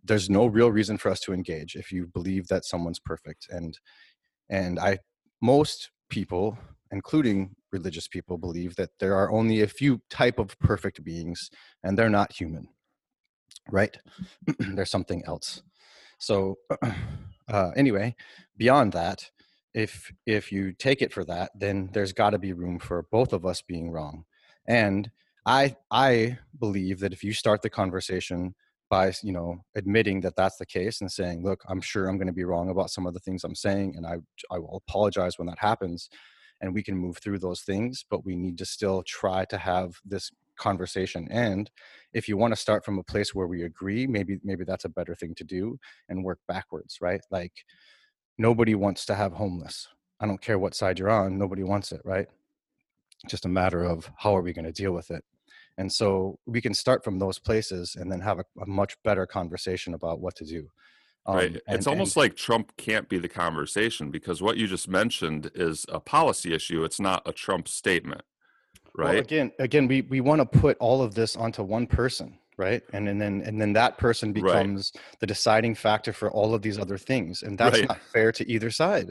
there's 0.06 0.30
no 0.30 0.46
real 0.46 0.72
reason 0.72 0.98
for 0.98 1.10
us 1.10 1.20
to 1.22 1.34
engage 1.34 1.76
if 1.76 1.92
you 1.92 2.08
believe 2.08 2.48
that 2.48 2.66
someone's 2.66 3.00
perfect. 3.00 3.48
And 3.50 3.78
and 4.50 4.80
I 4.80 5.00
most 5.42 5.92
people, 6.10 6.58
including 6.92 7.56
religious 7.72 8.08
people, 8.08 8.38
believe 8.38 8.76
that 8.76 8.92
there 9.00 9.16
are 9.16 9.32
only 9.32 9.62
a 9.62 9.68
few 9.68 10.02
type 10.10 10.40
of 10.40 10.58
perfect 10.60 11.04
beings 11.04 11.50
and 11.84 11.98
they're 11.98 12.10
not 12.10 12.32
human. 12.32 12.68
Right? 13.70 13.98
there's 14.60 14.92
something 14.92 15.24
else. 15.26 15.64
So 16.20 16.56
uh, 17.48 17.72
anyway, 17.76 18.16
beyond 18.58 18.94
that, 18.94 19.30
if 19.74 20.12
if 20.26 20.52
you 20.52 20.72
take 20.74 21.02
it 21.02 21.12
for 21.12 21.26
that, 21.26 21.52
then 21.56 21.90
there's 21.94 22.14
got 22.14 22.30
to 22.32 22.40
be 22.40 22.54
room 22.54 22.80
for 22.80 23.06
both 23.12 23.34
of 23.34 23.46
us 23.46 23.62
being 23.62 23.92
wrong. 23.92 24.26
And 24.68 25.10
I 25.46 25.76
I 25.92 26.40
believe 26.58 27.00
that 27.00 27.14
if 27.14 27.24
you 27.24 27.34
start 27.34 27.62
the 27.62 27.70
conversation 27.70 28.56
by 28.96 29.12
you 29.24 29.34
know 29.34 29.58
admitting 29.76 30.22
that 30.22 30.38
that's 30.38 30.58
the 30.58 30.66
case 30.66 31.02
and 31.02 31.12
saying, 31.12 31.44
look, 31.44 31.62
I'm 31.68 31.82
sure 31.82 32.08
I'm 32.08 32.18
going 32.18 32.34
to 32.34 32.42
be 32.42 32.46
wrong 32.46 32.70
about 32.70 32.92
some 32.92 33.06
of 33.06 33.14
the 33.14 33.20
things 33.20 33.44
I'm 33.44 33.56
saying, 33.68 33.96
and 33.98 34.06
I 34.06 34.16
I 34.50 34.58
will 34.60 34.82
apologize 34.88 35.38
when 35.38 35.48
that 35.50 35.60
happens, 35.60 36.10
and 36.62 36.74
we 36.74 36.82
can 36.82 36.98
move 36.98 37.18
through 37.18 37.40
those 37.40 37.62
things, 37.62 38.06
but 38.10 38.26
we 38.26 38.36
need 38.38 38.58
to 38.60 38.66
still 38.66 39.04
try 39.06 39.44
to 39.46 39.58
have 39.58 39.90
this 40.06 40.32
conversation. 40.58 41.28
And 41.30 41.70
if 42.14 42.30
you 42.30 42.38
want 42.38 42.54
to 42.54 42.66
start 42.66 42.86
from 42.86 42.98
a 42.98 43.04
place 43.12 43.36
where 43.36 43.48
we 43.54 43.64
agree 43.64 44.08
maybe 44.08 44.40
maybe 44.50 44.64
that's 44.66 44.86
a 44.86 44.96
better 44.98 45.16
thing 45.16 45.36
to 45.36 45.44
do 45.44 45.78
and 46.08 46.24
work 46.24 46.40
backwards 46.48 46.98
right? 47.02 47.22
Like 47.30 47.56
nobody 48.38 48.76
wants 48.76 49.06
to 49.08 49.16
have 49.16 49.34
homeless. 49.34 49.90
I 50.22 50.26
don't 50.28 50.46
care 50.48 50.60
what 50.60 50.76
side 50.76 51.00
you're 51.00 51.18
on 51.22 51.38
nobody 51.38 51.64
wants 51.64 51.92
it 51.92 52.02
right? 52.06 52.28
Just 53.28 53.46
a 53.46 53.50
matter 53.50 53.84
of 53.84 54.10
how 54.24 54.38
are 54.38 54.46
we 54.46 54.54
going 54.54 54.72
to 54.74 54.82
deal 54.84 54.94
with 54.94 55.12
it 55.12 55.24
and 55.78 55.92
so 55.92 56.40
we 56.46 56.62
can 56.62 56.74
start 56.74 57.04
from 57.04 57.20
those 57.20 57.40
places 57.40 57.96
and 58.00 58.12
then 58.12 58.20
have 58.22 58.40
a, 58.40 58.46
a 58.62 58.66
much 58.66 58.96
better 59.04 59.26
conversation 59.26 59.94
about 59.94 60.20
what 60.20 60.36
to 60.36 60.46
do 60.46 60.68
Um, 61.26 61.36
right. 61.36 61.52
and- 61.68 61.76
it's 61.78 61.88
almost 61.88 62.16
and- 62.16 62.22
like 62.24 62.36
Trump 62.36 62.76
can't 62.78 63.10
be 63.10 63.18
the 63.20 63.28
conversation 63.28 64.12
because 64.12 64.42
what 64.42 64.58
you 64.58 64.68
just 64.68 64.88
mentioned 64.88 65.52
is 65.56 65.86
a 65.90 66.00
policy 66.00 66.54
issue. 66.54 66.84
It's 66.84 67.00
not 67.00 67.24
a 67.26 67.34
Trump 67.34 67.68
statement. 67.68 68.22
Well, 68.98 69.08
Right. 69.08 69.20
again, 69.20 69.52
again, 69.60 69.88
we 69.88 70.02
we 70.04 70.22
want 70.22 70.40
to 70.42 70.60
put 70.60 70.78
all 70.80 71.02
of 71.02 71.14
this 71.16 71.36
onto 71.36 71.64
one 71.64 71.86
person, 71.86 72.38
right? 72.58 72.82
And 72.94 73.10
and 73.10 73.20
then 73.20 73.42
and 73.42 73.60
then 73.60 73.74
that 73.74 73.98
person 73.98 74.32
Right. 74.32 74.44
becomes 74.44 74.94
the 75.20 75.28
deciding 75.28 75.76
factor 75.76 76.14
for 76.14 76.32
all 76.32 76.54
of 76.54 76.62
these 76.62 76.80
other 76.80 76.98
things, 76.98 77.44
and 77.44 77.58
that's 77.58 77.80
Right. 77.80 77.90
not 77.90 78.00
fair 78.14 78.32
to 78.32 78.50
either 78.50 78.72
side. 78.72 79.10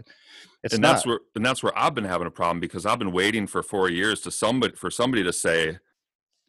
It's 0.62 0.73
and 0.75 0.80
not. 0.83 0.92
that's 0.92 1.06
where 1.06 1.21
and 1.37 1.44
that's 1.44 1.62
where 1.62 1.76
I've 1.78 1.94
been 1.94 2.04
having 2.14 2.26
a 2.26 2.30
problem 2.30 2.61
because 2.61 2.87
I've 2.87 2.99
been 2.99 3.12
waiting 3.12 3.47
for 3.47 3.62
four 3.62 3.90
years 3.90 4.21
to 4.23 4.30
somebody 4.30 4.75
for 4.75 4.90
somebody 4.90 5.23
to 5.25 5.33
say, 5.35 5.78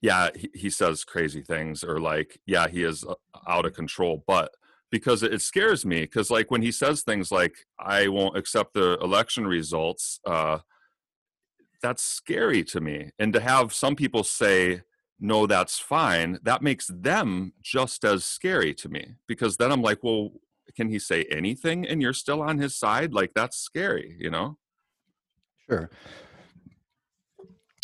yeah, 0.06 0.30
he, 0.36 0.52
he 0.54 0.70
says 0.70 1.04
crazy 1.04 1.42
things 1.42 1.84
or 1.84 2.00
like, 2.00 2.40
yeah, 2.46 2.68
he 2.68 2.84
is 2.84 3.04
uh, 3.04 3.16
out 3.48 3.66
of 3.66 3.74
control. 3.74 4.24
But 4.28 4.52
because 4.92 5.24
it, 5.24 5.42
scares 5.42 5.84
me 5.84 6.02
because 6.02 6.30
like 6.30 6.52
when 6.52 6.62
he 6.62 6.72
says 6.72 7.02
things 7.02 7.32
like, 7.32 7.56
I 7.80 8.08
won't 8.08 8.38
accept 8.38 8.76
the 8.76 9.00
election 9.02 9.48
results, 9.48 10.20
uh, 10.28 10.60
that's 11.82 12.04
scary 12.04 12.64
to 12.66 12.80
me. 12.80 13.10
And 13.18 13.34
to 13.34 13.40
have 13.40 13.74
some 13.74 13.96
people 13.96 14.24
say, 14.24 14.84
no, 15.20 15.48
that's 15.48 15.80
fine, 15.80 16.38
that 16.44 16.62
makes 16.62 16.86
them 16.88 17.54
just 17.64 18.06
as 18.06 18.24
scary 18.24 18.76
to 18.76 18.90
me 18.90 19.16
because 19.28 19.58
then 19.58 19.72
I'm 19.72 19.82
like, 19.82 20.04
well, 20.04 20.34
can 20.76 20.88
he 20.88 21.00
say 21.00 21.24
anything 21.32 21.88
and 21.88 22.00
you're 22.00 22.14
still 22.14 22.44
on 22.44 22.60
his 22.60 22.76
side? 22.76 23.12
Like 23.12 23.32
that's 23.34 23.58
scary, 23.58 24.16
you 24.20 24.30
know? 24.30 24.60
Sure. 25.68 25.90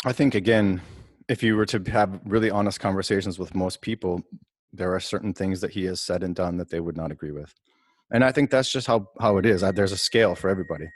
I 0.06 0.14
think 0.14 0.36
again, 0.36 0.82
if 1.30 1.44
you 1.44 1.56
were 1.56 1.66
to 1.68 1.80
have 1.92 2.20
really 2.26 2.50
honest 2.50 2.80
conversations 2.80 3.38
with 3.40 3.54
most 3.56 3.82
people, 3.82 4.22
there 4.74 4.94
are 4.94 5.00
certain 5.00 5.34
things 5.34 5.62
that 5.62 5.72
he 5.72 5.86
has 5.86 6.02
said 6.02 6.24
and 6.24 6.36
done 6.36 6.58
that 6.58 6.70
they 6.70 6.80
would 6.80 6.98
not 6.98 7.12
agree 7.12 7.32
with, 7.32 7.54
and 8.12 8.24
I 8.24 8.32
think 8.32 8.50
that's 8.50 8.72
just 8.72 8.88
how 8.88 9.08
how 9.20 9.38
it 9.38 9.46
is. 9.46 9.64
I, 9.64 9.72
there's 9.72 9.92
a 9.92 9.98
scale 9.98 10.36
for 10.36 10.50
everybody. 10.50 10.88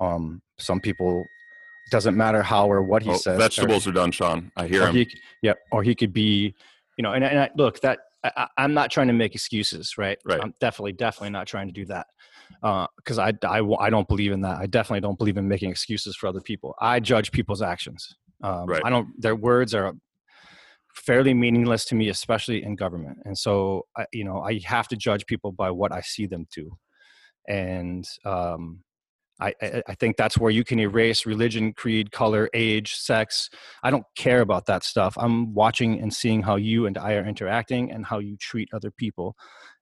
Um, 0.00 0.42
some 0.58 0.80
people 0.80 1.24
doesn't 1.90 2.16
matter 2.16 2.42
how 2.42 2.70
or 2.70 2.82
what 2.82 3.02
he 3.02 3.10
Oh, 3.10 3.14
says. 3.16 3.36
or- 3.36 3.38
vegetables 3.38 3.86
are 3.86 3.92
done, 3.92 4.10
Shawn. 4.12 4.50
I 4.56 4.66
hear 4.66 4.82
or 4.84 4.86
him. 4.88 4.94
he, 4.96 5.10
yep, 5.42 5.58
or 5.70 5.82
he 5.82 5.94
could 5.94 6.12
be, 6.12 6.54
you 6.96 7.02
know, 7.02 7.12
and, 7.12 7.24
and 7.24 7.38
I, 7.38 7.50
look 7.56 7.80
that 7.80 7.98
I, 8.24 8.46
I'm 8.56 8.72
not 8.72 8.90
trying 8.90 9.08
to 9.08 9.12
make 9.12 9.34
excuses, 9.34 9.98
right? 9.98 10.16
Right. 10.24 10.40
I'm 10.40 10.54
definitely, 10.60 10.92
definitely 10.92 11.30
not 11.30 11.46
trying 11.48 11.66
to 11.66 11.72
do 11.72 11.84
that 11.86 12.06
because 12.96 13.18
I 13.18 13.32
I 13.42 13.60
I 13.80 13.90
don't 13.90 14.06
believe 14.08 14.30
in 14.32 14.40
that. 14.42 14.58
I 14.58 14.66
definitely 14.66 15.00
don't 15.00 15.18
believe 15.18 15.36
in 15.36 15.48
making 15.48 15.70
excuses 15.70 16.14
for 16.16 16.28
other 16.28 16.40
people. 16.40 16.74
I 16.80 17.00
judge 17.00 17.32
people's 17.32 17.62
actions. 17.62 18.14
Um, 18.42 18.66
Right. 18.66 18.82
I 18.84 18.90
don't. 18.90 19.08
Their 19.20 19.36
words 19.36 19.74
are 19.74 19.92
fairly 20.94 21.34
meaningless 21.34 21.84
to 21.86 21.94
me, 21.94 22.08
especially 22.08 22.62
in 22.62 22.76
government, 22.76 23.18
and 23.24 23.36
so 23.36 23.86
I, 23.96 24.06
you 24.12 24.24
know, 24.24 24.40
I 24.40 24.60
have 24.64 24.88
to 24.88 24.96
judge 24.96 25.26
people 25.26 25.52
by 25.52 25.70
what 25.70 25.92
I 25.92 26.00
see 26.00 26.26
them 26.26 26.46
do, 26.54 26.76
and 27.48 28.06
um, 28.24 28.82
I, 29.40 29.54
I, 29.60 29.82
I 29.88 29.94
think 29.94 30.16
that's 30.16 30.38
where 30.38 30.50
you 30.50 30.64
can 30.64 30.78
erase 30.78 31.26
religion, 31.26 31.72
creed, 31.72 32.12
color, 32.12 32.48
age, 32.54 32.94
sex. 32.94 33.50
I 33.82 33.90
don't 33.90 34.04
care 34.16 34.40
about 34.40 34.66
that 34.66 34.84
stuff. 34.84 35.16
I'm 35.18 35.52
watching 35.54 36.00
and 36.00 36.12
seeing 36.12 36.42
how 36.42 36.56
you 36.56 36.86
and 36.86 36.96
I 36.96 37.14
are 37.14 37.26
interacting 37.26 37.90
and 37.90 38.06
how 38.06 38.20
you 38.20 38.36
treat 38.36 38.68
other 38.72 38.90
people. 38.90 39.34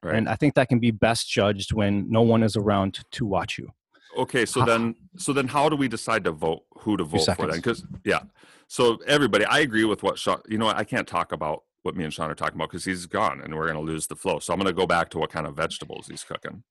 Right. 0.03 0.17
And 0.17 0.29
I 0.29 0.37
think 0.37 0.55
that 0.55 0.69
can 0.69 0.79
be 0.79 0.91
best 0.91 1.29
judged 1.29 1.73
when 1.73 2.11
no 2.11 2.23
one 2.23 2.43
is 2.43 2.57
around 2.57 3.01
to 3.13 3.27
watch 3.27 3.59
you. 3.59 3.69
Okay, 4.17 4.45
so 4.45 4.65
then, 4.65 4.97
so 5.17 5.33
then, 5.33 5.47
how 5.47 5.69
do 5.69 5.77
we 5.77 5.89
decide 5.89 6.25
to 6.25 6.33
vote? 6.33 6.63
Who 6.81 6.97
to 6.97 7.05
vote 7.05 7.27
for 7.37 7.47
then? 7.47 7.57
Because 7.57 7.85
yeah, 8.05 8.21
so 8.67 8.99
everybody, 9.07 9.45
I 9.45 9.61
agree 9.61 9.85
with 9.85 10.03
what 10.03 10.19
Shawn. 10.19 10.41
You 10.49 10.59
know, 10.59 10.67
what, 10.67 10.77
I 10.77 10.85
can't 10.85 11.07
talk 11.07 11.33
about 11.33 11.63
what 11.83 11.97
me 11.97 12.05
and 12.05 12.13
Shawn 12.13 12.31
are 12.31 12.35
talking 12.35 12.57
about 12.57 12.71
because 12.71 12.85
he's 12.85 13.07
gone 13.07 13.41
and 13.41 13.55
we're 13.55 13.67
going 13.67 13.85
to 13.85 13.93
lose 13.93 14.07
the 14.07 14.17
flow. 14.17 14.39
So 14.39 14.53
I'm 14.53 14.59
going 14.59 14.73
to 14.73 14.79
go 14.79 14.87
back 14.87 15.11
to 15.11 15.19
what 15.19 15.31
kind 15.31 15.47
of 15.47 15.57
vegetables 15.57 16.09
he's 16.09 16.25
cooking. 16.25 16.63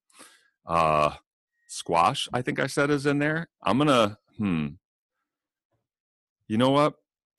Uh, 0.66 1.12
squash, 1.68 2.28
I 2.32 2.42
think 2.42 2.60
I 2.60 2.68
said 2.68 2.90
is 2.90 3.06
in 3.06 3.20
there. 3.20 3.50
I'm 3.64 3.78
going 3.78 3.88
to, 3.88 4.18
hmm. 4.38 4.68
You 6.48 6.58
know 6.58 6.72
what? 6.72 6.96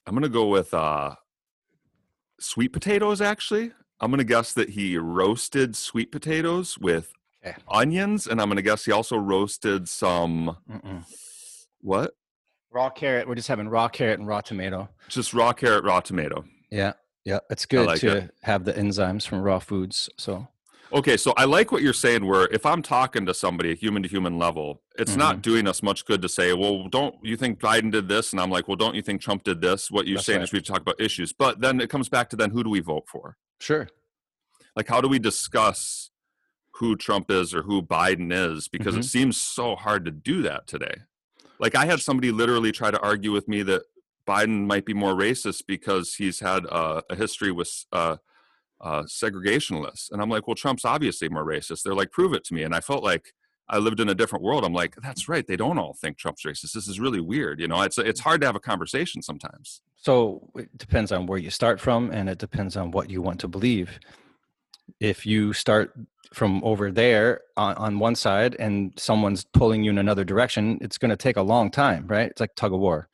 I'm 0.07 0.15
going 0.15 0.23
to 0.23 0.29
go 0.29 0.47
with 0.47 0.73
uh, 0.75 1.15
sweet 2.41 2.73
potatoes, 2.73 3.21
actually. 3.21 3.73
I'm 4.01 4.11
going 4.11 4.19
to 4.19 4.25
guess 4.25 4.53
that 4.55 4.71
he 4.71 4.97
roasted 4.97 5.77
sweet 5.77 6.11
potatoes 6.11 6.79
with 6.79 7.13
Okay. 7.45 7.57
onions. 7.69 8.27
And 8.27 8.41
I'm 8.41 8.49
going 8.49 8.57
to 8.57 8.63
guess 8.63 8.85
he 8.85 8.93
also 8.93 9.17
roasted 9.17 9.89
some, 9.89 10.57
Mm-mm. 10.71 11.05
what? 11.81 12.13
Raw 12.71 12.91
carrot. 12.91 13.27
We're 13.27 13.35
just 13.35 13.49
having 13.49 13.69
raw 13.69 13.89
carrot 13.89 14.19
and 14.19 14.29
raw 14.29 14.41
tomato. 14.41 14.89
Just 15.09 15.35
raw 15.35 15.53
carrot, 15.53 15.85
raw 15.85 16.01
tomato. 16.01 16.45
Yeah, 16.71 16.93
yeah. 17.25 17.41
It's 17.51 17.67
good 17.67 17.87
like 17.87 18.01
to 18.01 18.17
it. 18.19 18.31
have 18.43 18.65
the 18.65 18.73
enzymes 18.75 19.27
from 19.27 19.41
raw 19.43 19.59
foods. 19.59 20.09
So 20.17 20.47
Okay, 20.93 21.17
so 21.17 21.33
I 21.37 21.45
like 21.45 21.71
what 21.71 21.83
you're 21.83 21.93
saying. 21.93 22.27
Where 22.27 22.47
if 22.53 22.67
I'm 22.67 22.83
talking 22.83 23.25
to 23.27 23.33
somebody, 23.35 23.75
human 23.77 24.03
to 24.03 24.09
human 24.09 24.39
level, 24.39 24.83
it's 24.99 25.13
Mm-hmm. 25.13 25.19
not 25.21 25.41
doing 25.43 25.67
us 25.69 25.83
much 25.85 26.05
good 26.05 26.21
to 26.23 26.29
say, 26.29 26.53
"Well, 26.53 26.89
don't 26.89 27.15
you 27.23 27.37
think 27.37 27.61
Biden 27.61 27.91
did 27.93 28.09
this?" 28.09 28.33
And 28.33 28.41
I'm 28.41 28.51
like, 28.51 28.67
"Well, 28.69 28.77
don't 28.77 28.95
you 28.97 29.03
think 29.03 29.21
Trump 29.21 29.45
did 29.45 29.61
this?" 29.61 29.89
What 29.91 30.07
you're 30.09 30.17
That's 30.17 30.27
saying 30.27 30.41
right. 30.41 30.49
is 30.49 30.53
we 30.53 30.61
talk 30.61 30.81
about 30.81 31.01
issues, 31.01 31.33
but 31.33 31.61
then 31.61 31.81
it 31.81 31.91
comes 31.91 32.09
back 32.09 32.29
to 32.31 32.37
then 32.37 32.51
who 32.51 32.63
do 32.65 32.71
we 32.71 32.81
vote 32.81 33.05
for? 33.09 33.37
sure. 33.61 33.89
Like, 34.77 34.89
how 34.89 35.01
do 35.01 35.07
we 35.09 35.19
discuss 35.21 36.10
who 36.81 36.97
Trump 36.97 37.31
is 37.31 37.55
or 37.55 37.63
who 37.63 37.83
Biden 37.83 38.33
is? 38.33 38.67
Because 38.67 38.97
it 38.97 39.01
Mhm. 39.01 39.05
seems 39.05 39.37
so 39.37 39.77
hard 39.77 40.05
to 40.07 40.11
do 40.11 40.43
that 40.43 40.67
today. 40.67 41.03
Like, 41.59 41.75
I 41.75 41.85
had 41.85 42.01
somebody 42.01 42.33
literally 42.33 42.73
try 42.73 42.91
to 42.91 42.99
argue 43.01 43.33
with 43.33 43.47
me 43.47 43.63
that 43.65 43.83
Biden 44.27 44.67
might 44.67 44.87
be 44.87 44.95
more 44.95 45.13
racist 45.15 45.67
because 45.67 46.15
he's 46.15 46.41
had 46.41 46.65
uh, 46.67 47.03
a 47.11 47.15
history 47.17 47.53
with 47.53 47.85
uh, 47.93 48.17
uh, 48.81 49.03
segregationists. 49.03 50.11
And 50.11 50.23
I'm 50.23 50.31
like, 50.31 50.47
well, 50.47 50.55
Trump's 50.55 50.85
obviously 50.87 51.29
more 51.29 51.45
racist. 51.45 51.83
They're 51.83 51.95
like, 51.95 52.11
prove 52.13 52.33
it 52.33 52.45
to 52.45 52.55
me. 52.55 52.63
And 52.63 52.75
I 52.75 52.81
felt 52.81 53.05
like 53.05 53.35
I 53.69 53.79
lived 53.79 54.01
in 54.01 54.09
a 54.09 54.15
different 54.15 54.43
world. 54.43 54.65
I'm 54.65 54.73
like, 54.73 54.97
that's 55.03 55.29
right. 55.29 55.47
They 55.47 55.57
don't 55.57 55.79
all 55.79 55.95
think 55.95 56.17
Trump's 56.17 56.45
racist. 56.45 56.73
This 56.73 56.89
is 56.89 56.99
really 56.99 57.21
weird. 57.21 57.61
You 57.61 57.69
know, 57.69 57.83
it's 57.83 57.99
it's 57.99 58.21
hard 58.21 58.41
to 58.41 58.47
have 58.47 58.57
a 58.57 58.61
conversation 58.61 59.21
sometimes. 59.23 59.83
So 59.97 60.51
it 60.57 60.77
depends 60.79 61.13
on 61.13 61.27
where 61.27 61.39
you 61.39 61.51
start 61.51 61.79
from, 61.79 62.11
and 62.11 62.29
it 62.31 62.39
depends 62.39 62.75
on 62.77 62.91
what 62.91 63.11
you 63.11 63.21
want 63.21 63.39
to 63.41 63.49
believe. 63.49 64.01
If 64.99 65.27
you 65.27 65.53
start 65.53 65.95
from 66.33 66.63
over 66.65 66.91
there 66.91 67.41
on, 67.57 67.75
on 67.75 67.99
one 67.99 68.15
side 68.15 68.57
and 68.59 68.93
someone's 68.97 69.45
pulling 69.45 69.83
you 69.83 69.91
in 69.91 69.99
another 69.99 70.25
direction, 70.25 70.79
it's 70.81 70.99
going 70.99 71.11
to 71.11 71.17
take 71.17 71.37
a 71.37 71.43
long 71.43 71.71
time, 71.71 72.07
right? 72.07 72.31
It's 72.31 72.41
like 72.41 72.55
tug 72.55 72.73
of 72.73 72.81
war. 72.81 73.09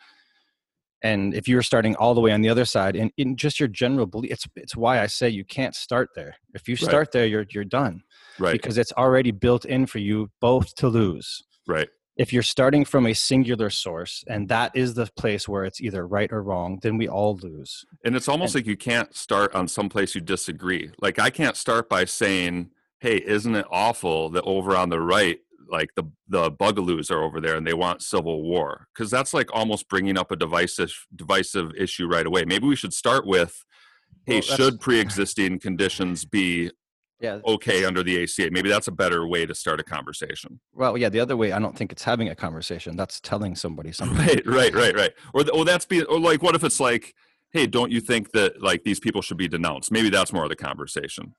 And 1.02 1.34
if 1.34 1.46
you're 1.46 1.62
starting 1.62 1.94
all 1.96 2.14
the 2.14 2.20
way 2.20 2.32
on 2.32 2.40
the 2.40 2.48
other 2.48 2.64
side, 2.64 2.96
and 2.96 3.12
in 3.16 3.36
just 3.36 3.60
your 3.60 3.68
general 3.68 4.06
belief, 4.06 4.32
it's 4.32 4.46
it's 4.56 4.76
why 4.76 5.00
I 5.00 5.06
say 5.06 5.28
you 5.28 5.44
can't 5.44 5.74
start 5.74 6.10
there. 6.14 6.36
If 6.54 6.68
you 6.68 6.74
Right. 6.74 6.80
start 6.80 7.12
there, 7.12 7.26
you're 7.26 7.46
you're 7.50 7.64
done 7.64 8.02
Right. 8.38 8.52
because 8.52 8.78
it's 8.78 8.92
already 8.92 9.30
built 9.30 9.64
in 9.66 9.86
for 9.86 9.98
you 9.98 10.30
both 10.40 10.74
to 10.76 10.88
lose 10.88 11.44
right. 11.66 11.88
If 12.16 12.32
you're 12.32 12.42
starting 12.42 12.84
from 12.84 13.06
a 13.06 13.12
singular 13.12 13.68
source 13.68 14.24
and 14.26 14.48
that 14.48 14.72
is 14.74 14.94
the 14.94 15.06
place 15.16 15.46
where 15.46 15.64
it's 15.64 15.82
either 15.82 16.06
right 16.06 16.32
or 16.32 16.42
wrong, 16.42 16.78
then 16.82 16.96
we 16.96 17.08
all 17.08 17.36
lose. 17.36 17.84
And 18.04 18.16
it's 18.16 18.28
almost 18.28 18.54
like 18.54 18.66
you 18.66 18.76
can't 18.76 19.14
start 19.14 19.54
on 19.54 19.68
some 19.68 19.88
place 19.90 20.14
you 20.14 20.22
disagree. 20.22 20.90
Like 21.00 21.18
I 21.18 21.28
can't 21.28 21.56
start 21.56 21.90
by 21.90 22.06
saying, 22.06 22.70
"Hey, 23.00 23.16
isn't 23.16 23.54
it 23.54 23.66
awful 23.70 24.30
that 24.30 24.44
over 24.44 24.74
on 24.74 24.88
the 24.88 25.00
right, 25.00 25.38
like 25.70 25.90
the 25.94 26.04
the 26.28 26.50
Boogaloos 26.50 27.10
are 27.10 27.22
over 27.22 27.38
there 27.40 27.56
and 27.56 27.66
they 27.66 27.74
want 27.74 28.02
civil 28.02 28.42
war?" 28.42 28.88
Because 28.94 29.10
that's 29.10 29.34
like 29.34 29.50
almost 29.52 29.86
bringing 29.88 30.16
up 30.16 30.30
a 30.30 30.36
divisive 30.36 30.94
divisive 31.14 31.72
issue 31.76 32.06
right 32.06 32.26
away. 32.26 32.46
Maybe 32.46 32.66
we 32.66 32.76
should 32.76 32.94
start 32.94 33.26
with, 33.26 33.62
"Hey, 34.24 34.36
Well, 34.36 34.56
should 34.56 34.80
pre-existing 34.80 35.58
conditions 35.58 36.24
be 36.24 36.70
Yeah. 37.20 37.40
okay 37.46 37.84
under 37.84 38.02
the 38.02 38.22
ACA?" 38.22 38.50
Maybe 38.50 38.68
that's 38.68 38.88
a 38.88 38.92
better 38.92 39.26
way 39.26 39.46
to 39.46 39.54
start 39.54 39.80
a 39.80 39.84
conversation. 39.84 40.60
Well, 40.74 40.96
yeah. 40.96 41.08
The 41.08 41.20
other 41.20 41.36
way, 41.36 41.52
I 41.52 41.58
don't 41.58 41.76
think 41.76 41.92
it's 41.92 42.04
having 42.04 42.28
a 42.28 42.34
conversation. 42.34 42.96
That's 42.96 43.20
telling 43.20 43.54
somebody 43.56 43.92
something. 44.00 44.18
Right, 44.18 44.46
right, 44.46 44.74
right, 44.74 44.94
right. 44.94 45.12
Or 45.34 45.44
oh, 45.52 45.64
that's 45.64 45.86
be 45.86 46.02
or 46.02 46.18
like, 46.20 46.42
what 46.42 46.54
if 46.54 46.64
it's 46.64 46.80
like, 46.80 47.14
hey, 47.52 47.66
don't 47.66 47.90
you 47.90 48.00
think 48.00 48.32
that 48.32 48.62
like 48.62 48.84
these 48.84 49.00
people 49.00 49.22
should 49.22 49.38
be 49.38 49.48
denounced? 49.48 49.90
Maybe 49.90 50.10
that's 50.10 50.32
more 50.32 50.44
of 50.44 50.50
the 50.50 50.56
conversation. 50.56 51.34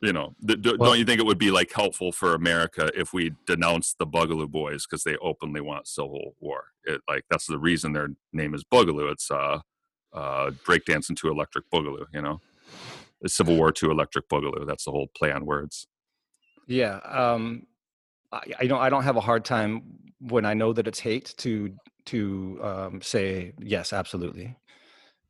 You 0.00 0.12
know, 0.12 0.34
th- 0.44 0.60
d- 0.60 0.74
Well- 0.76 0.90
don't 0.90 0.98
you 0.98 1.04
think 1.04 1.20
it 1.20 1.26
would 1.26 1.38
be 1.38 1.52
like 1.52 1.70
helpful 1.72 2.10
for 2.10 2.34
America 2.34 2.90
if 2.96 3.12
we 3.12 3.32
denounced 3.46 3.98
the 3.98 4.06
Boogaloo 4.06 4.50
Boys 4.50 4.84
because 4.84 5.04
they 5.04 5.16
openly 5.18 5.60
want 5.60 5.86
civil 5.86 6.34
war? 6.40 6.64
It 6.84 7.00
like 7.08 7.24
that's 7.30 7.46
the 7.46 7.58
reason 7.58 7.92
their 7.92 8.08
name 8.32 8.52
is 8.54 8.64
Boogaloo. 8.64 9.12
It's 9.12 9.30
uh, 9.30 9.60
uh, 10.12 10.50
breakdancing 10.66 11.16
to 11.16 11.28
electric 11.28 11.70
boogaloo. 11.70 12.06
You 12.12 12.22
know, 12.22 12.40
Civil 13.26 13.56
War 13.56 13.72
to 13.72 13.90
electric 13.90 14.28
boogaloo. 14.28 14.66
That's 14.66 14.84
the 14.84 14.90
whole 14.90 15.08
play 15.16 15.32
on 15.32 15.46
words. 15.46 15.86
Yeah. 16.66 16.96
Um, 17.04 17.66
I, 18.30 18.42
I 18.60 18.66
don't. 18.66 18.80
I 18.80 18.90
don't 18.90 19.04
have 19.04 19.16
a 19.16 19.20
hard 19.20 19.44
time 19.44 19.82
when 20.20 20.44
I 20.44 20.54
know 20.54 20.72
that 20.72 20.86
it's 20.86 21.00
hate 21.00 21.34
to 21.38 21.74
to 22.06 22.58
um, 22.62 23.02
say 23.02 23.52
yes, 23.60 23.92
absolutely. 23.92 24.56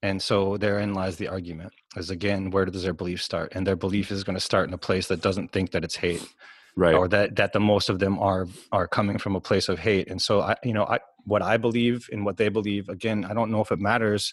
And 0.03 0.21
so 0.21 0.57
therein 0.57 0.95
lies 0.95 1.17
the 1.17 1.29
argument. 1.29 1.73
Is 1.97 2.11
again, 2.11 2.51
where 2.51 2.65
does 2.65 2.83
their 2.83 2.93
belief 2.93 3.23
start? 3.23 3.53
And 3.55 3.67
their 3.67 3.77
belief 3.77 4.11
is 4.11 4.25
going 4.25 4.37
to 4.37 4.41
start 4.41 4.69
in 4.69 4.75
a 4.75 4.79
place 4.79 5.07
that 5.09 5.23
doesn't 5.23 5.53
think 5.53 5.71
that 5.73 5.85
it's 5.85 5.97
hate. 5.97 6.27
Right. 6.75 6.95
or 6.95 7.07
that 7.09 7.37
that 7.37 7.53
the 7.53 7.61
most 7.61 7.91
of 7.91 7.99
them 7.99 8.19
are 8.19 8.47
are 8.73 8.89
coming 8.89 9.19
from 9.19 9.37
a 9.37 9.43
place 9.43 9.69
of 9.69 9.79
hate 9.79 10.09
and 10.09 10.23
so 10.23 10.41
i 10.41 10.57
you 10.65 10.73
know 10.73 10.87
i 10.87 11.01
what 11.27 11.43
i 11.43 11.59
believe 11.59 12.09
and 12.11 12.25
what 12.25 12.39
they 12.39 12.49
believe 12.49 12.89
again 12.89 13.27
i 13.27 13.35
don't 13.35 13.51
know 13.51 13.61
if 13.61 13.71
it 13.71 13.79
matters 13.79 14.33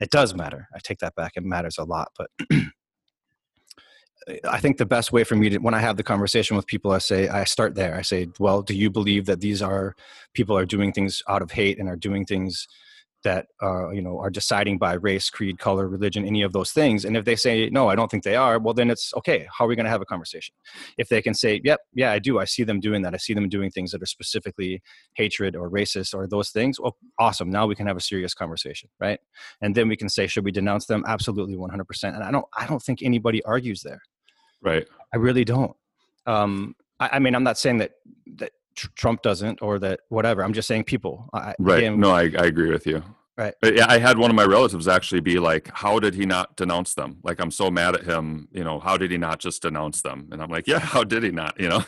it 0.00 0.08
does 0.08 0.32
matter 0.32 0.68
i 0.72 0.78
take 0.78 1.00
that 1.00 1.16
back 1.16 1.32
it 1.34 1.42
matters 1.42 1.78
a 1.78 1.82
lot 1.82 2.12
but 2.16 2.30
i 4.48 4.60
think 4.60 4.76
the 4.76 4.86
best 4.86 5.12
way 5.12 5.24
for 5.24 5.36
me 5.36 5.48
to 5.48 5.58
when 5.58 5.74
i 5.74 5.78
have 5.78 5.96
the 5.96 6.02
conversation 6.02 6.56
with 6.56 6.66
people 6.66 6.92
i 6.92 6.98
say 6.98 7.28
i 7.28 7.44
start 7.44 7.74
there. 7.74 7.96
I 7.96 8.02
say 8.02 8.28
well 8.38 8.62
do 8.62 8.74
you 8.74 8.90
believe 8.90 9.26
that 9.26 9.40
these 9.40 9.62
are 9.62 9.94
people 10.34 10.56
are 10.56 10.66
doing 10.66 10.92
things 10.92 11.22
out 11.28 11.42
of 11.42 11.50
hate 11.50 11.78
and 11.78 11.88
are 11.88 11.96
doing 11.96 12.24
things 12.24 12.66
that 13.22 13.46
are 13.60 13.92
you 13.92 14.00
know 14.00 14.18
are 14.18 14.30
deciding 14.30 14.78
by 14.78 14.94
race 14.94 15.28
creed 15.28 15.58
color 15.58 15.88
religion 15.88 16.24
any 16.24 16.42
of 16.42 16.52
those 16.52 16.72
things? 16.72 17.04
And 17.04 17.16
if 17.16 17.24
they 17.24 17.36
say 17.36 17.68
no 17.70 17.88
i 17.88 17.94
don't 17.94 18.10
think 18.10 18.24
they 18.24 18.36
are 18.36 18.58
well 18.58 18.74
then 18.74 18.90
it's 18.90 19.12
okay 19.14 19.46
how 19.56 19.64
are 19.64 19.68
we 19.68 19.76
going 19.76 19.84
to 19.84 19.90
have 19.90 20.00
a 20.00 20.06
conversation? 20.06 20.54
If 20.98 21.08
they 21.08 21.20
can 21.22 21.34
say 21.34 21.60
yep 21.64 21.80
yeah 21.94 22.12
i 22.12 22.18
do. 22.18 22.38
I 22.38 22.44
see 22.44 22.64
them 22.64 22.80
doing 22.80 23.02
that. 23.02 23.14
I 23.14 23.18
see 23.18 23.34
them 23.34 23.48
doing 23.48 23.70
things 23.70 23.90
that 23.92 24.02
are 24.02 24.06
specifically 24.06 24.82
hatred 25.14 25.56
or 25.56 25.70
racist 25.70 26.14
or 26.14 26.26
those 26.26 26.50
things 26.50 26.80
well 26.80 26.96
awesome. 27.18 27.50
Now 27.50 27.66
we 27.66 27.74
can 27.74 27.86
have 27.86 27.96
a 27.96 28.00
serious 28.00 28.34
conversation 28.34 28.88
right? 29.00 29.20
And 29.60 29.74
then 29.74 29.88
we 29.88 29.96
can 29.96 30.08
say 30.08 30.26
should 30.26 30.44
we 30.44 30.52
denounce 30.52 30.86
them? 30.86 31.04
Absolutely 31.06 31.56
100% 31.56 32.14
and 32.14 32.22
i 32.22 32.30
don't 32.30 32.46
i 32.56 32.66
don't 32.66 32.82
think 32.82 33.02
anybody 33.02 33.42
argues 33.44 33.82
there 33.82 34.00
right. 34.62 34.86
i 35.14 35.16
really 35.16 35.44
don't 35.44 35.74
um 36.26 36.74
i, 37.00 37.10
I 37.12 37.18
mean 37.18 37.34
i'm 37.34 37.44
not 37.44 37.58
saying 37.58 37.78
that 37.78 37.92
that 38.36 38.52
tr- 38.76 38.88
trump 38.94 39.22
doesn't 39.22 39.60
or 39.62 39.78
that 39.80 40.00
whatever 40.08 40.42
i'm 40.44 40.52
just 40.52 40.68
saying 40.68 40.84
people 40.84 41.28
I, 41.32 41.54
Right. 41.58 41.78
again, 41.78 42.00
no, 42.00 42.10
I, 42.10 42.22
I 42.38 42.46
agree 42.46 42.70
with 42.70 42.86
you. 42.86 43.02
Right. 43.36 43.54
Yeah, 43.62 43.86
I 43.88 43.98
had 43.98 44.18
one 44.18 44.28
of 44.28 44.36
my 44.36 44.44
relatives 44.44 44.86
actually 44.86 45.20
be 45.22 45.38
like, 45.38 45.70
"How 45.72 45.98
did 45.98 46.12
he 46.14 46.26
not 46.26 46.56
denounce 46.56 46.92
them? 46.92 47.20
Like, 47.22 47.40
I'm 47.40 47.50
so 47.50 47.70
mad 47.70 47.94
at 47.94 48.04
him. 48.04 48.48
You 48.52 48.64
know, 48.64 48.78
how 48.78 48.98
did 48.98 49.10
he 49.10 49.16
not 49.16 49.38
just 49.38 49.62
denounce 49.62 50.02
them?" 50.02 50.28
And 50.30 50.42
I'm 50.42 50.50
like, 50.50 50.66
"Yeah, 50.66 50.78
how 50.94 51.04
did 51.04 51.22
he 51.22 51.30
not? 51.30 51.58
You 51.58 51.68
know." 51.70 51.82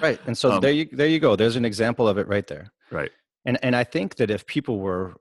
right 0.00 0.20
and 0.28 0.38
so 0.38 0.52
Um, 0.52 0.60
there 0.60 0.70
you 0.70 0.84
there 0.92 1.08
you 1.08 1.18
go 1.18 1.34
there's 1.34 1.56
an 1.56 1.64
example 1.64 2.06
of 2.06 2.16
it 2.18 2.28
right 2.28 2.46
there 2.46 2.70
Right. 2.92 3.10
and 3.44 3.58
and 3.64 3.74
i 3.74 3.82
think 3.82 4.14
that 4.16 4.30
if 4.30 4.46
people 4.46 4.78
were 4.78 5.14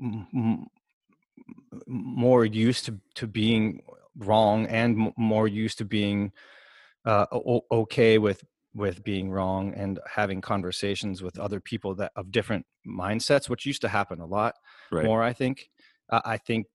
m- 0.00 0.26
m- 0.34 0.66
more 1.86 2.44
used 2.44 2.86
to 2.86 2.98
to 3.14 3.26
being 3.28 3.82
wrong 4.18 4.66
and 4.66 4.98
m- 5.00 5.12
more 5.16 5.48
used 5.48 5.78
to 5.78 5.84
being 5.84 6.32
uh, 7.04 7.26
o- 7.32 7.64
okay 7.70 8.18
with 8.18 8.42
with 8.74 9.02
being 9.04 9.30
wrong 9.30 9.72
and 9.74 9.98
having 10.06 10.40
conversations 10.40 11.22
with 11.22 11.38
other 11.38 11.60
people 11.60 11.94
that 11.94 12.12
of 12.16 12.30
different 12.30 12.66
mindsets 12.86 13.48
which 13.48 13.64
used 13.64 13.80
to 13.80 13.88
happen 13.88 14.20
a 14.20 14.26
lot 14.26 14.54
Right. 14.90 15.04
more 15.04 15.22
i 15.22 15.32
think 15.32 15.70
uh, 16.10 16.20
i 16.24 16.36
think 16.36 16.66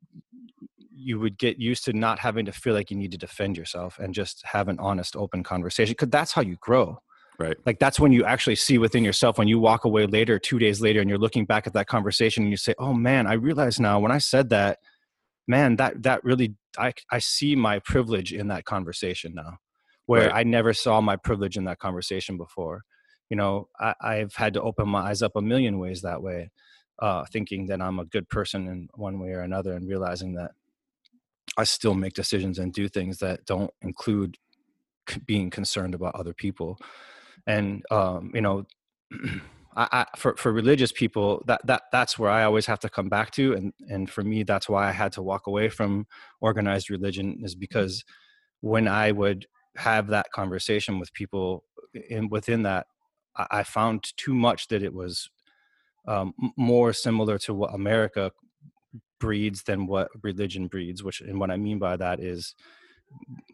you 0.94 1.20
would 1.20 1.38
get 1.38 1.58
used 1.60 1.86
to 1.86 1.94
not 1.94 2.20
having 2.20 2.46
to 2.46 2.52
feel 2.52 2.74
like 2.74 2.92
you 2.92 2.98
need 2.98 3.12
to 3.12 3.18
defend 3.18 3.58
yourself 3.58 3.98
and 4.00 4.14
just 4.14 4.44
have 4.46 4.68
an 4.68 4.78
honest 4.80 5.16
open 5.16 5.44
conversation 5.44 5.94
because 5.94 6.10
that's 6.10 6.32
how 6.32 6.42
you 6.42 6.58
grow 6.60 6.98
Right. 7.40 7.58
like 7.66 7.80
that's 7.80 8.00
when 8.00 8.12
you 8.12 8.24
actually 8.24 8.56
see 8.56 8.78
within 8.78 9.04
yourself 9.04 9.38
when 9.38 9.48
you 9.48 9.60
walk 9.60 9.86
away 9.86 10.06
later 10.06 10.38
two 10.40 10.60
days 10.60 10.82
later 10.82 11.02
and 11.02 11.10
you're 11.10 11.20
looking 11.20 11.46
back 11.46 11.66
at 11.68 11.74
that 11.74 11.88
conversation 11.88 12.44
and 12.44 12.52
you 12.52 12.58
say 12.58 12.74
oh 12.80 12.94
man 12.94 13.26
i 13.28 13.34
realize 13.34 13.80
now 13.80 14.00
when 14.00 14.12
i 14.12 14.18
said 14.18 14.50
that 14.50 14.80
man 15.52 15.76
that 15.78 16.02
that 16.04 16.24
really 16.24 16.56
i 16.78 16.94
i 17.12 17.20
see 17.20 17.56
my 17.56 17.80
privilege 17.94 18.32
in 18.42 18.48
that 18.48 18.66
conversation 18.66 19.34
now 19.36 19.58
where 20.08 20.28
Right. 20.28 20.40
i 20.40 20.44
never 20.44 20.74
saw 20.74 21.02
my 21.02 21.16
privilege 21.18 21.58
in 21.58 21.66
that 21.66 21.80
conversation 21.80 22.38
before 22.38 22.82
you 23.30 23.38
know 23.38 23.68
I, 23.80 23.94
i've 24.02 24.36
had 24.36 24.54
to 24.56 24.62
open 24.70 24.88
my 24.90 25.02
eyes 25.10 25.22
up 25.22 25.34
a 25.36 25.42
million 25.42 25.80
ways 25.80 26.02
that 26.02 26.22
way 26.24 26.52
uh 27.00 27.26
thinking 27.34 27.68
that 27.68 27.82
i'm 27.82 28.00
a 28.00 28.06
good 28.06 28.28
person 28.30 28.68
in 28.68 28.88
one 28.96 29.20
way 29.20 29.32
or 29.32 29.42
another 29.42 29.74
and 29.74 29.88
realizing 29.88 30.34
that 30.36 30.52
i 31.58 31.64
still 31.66 31.96
make 31.96 32.14
decisions 32.14 32.60
and 32.60 32.74
do 32.74 32.88
things 32.88 33.20
that 33.20 33.46
don't 33.46 33.72
include 33.82 34.38
being 35.26 35.50
concerned 35.50 35.94
about 35.96 36.16
other 36.16 36.34
people 36.34 36.78
and 37.48 37.84
um, 37.92 38.32
you 38.34 38.42
know 38.42 38.66
I, 39.76 39.88
I, 39.92 40.06
for 40.18 40.36
for 40.38 40.52
religious 40.52 40.92
people, 40.92 41.44
that 41.48 41.66
that 41.66 41.84
that's 41.92 42.20
where 42.20 42.30
I 42.30 42.44
always 42.44 42.66
have 42.66 42.80
to 42.80 42.90
come 42.90 43.10
back 43.10 43.32
to, 43.32 43.54
and 43.54 43.74
and 43.90 44.10
for 44.10 44.24
me, 44.24 44.44
that's 44.44 44.68
why 44.70 44.88
I 44.90 44.92
had 44.92 45.12
to 45.14 45.22
walk 45.22 45.48
away 45.48 45.70
from 45.70 46.08
organized 46.42 46.90
religion, 46.90 47.40
is 47.44 47.56
because 47.56 48.04
when 48.62 48.88
I 48.88 49.12
would 49.12 49.48
have 49.78 50.08
that 50.08 50.32
conversation 50.32 51.00
with 51.00 51.14
people, 51.14 51.64
in 52.10 52.30
within 52.30 52.64
that, 52.64 52.88
I, 53.38 53.48
I 53.52 53.64
found 53.64 54.06
too 54.18 54.34
much 54.34 54.68
that 54.70 54.84
it 54.84 54.94
was 54.94 55.30
um, 56.08 56.34
more 56.58 56.94
similar 56.94 57.38
to 57.40 57.54
what 57.54 57.74
America 57.74 58.32
breeds 59.20 59.64
than 59.64 59.88
what 59.88 60.10
religion 60.24 60.68
breeds. 60.68 61.04
Which, 61.04 61.22
and 61.22 61.40
what 61.40 61.52
I 61.52 61.58
mean 61.58 61.80
by 61.80 61.96
that 61.98 62.20
is 62.20 62.56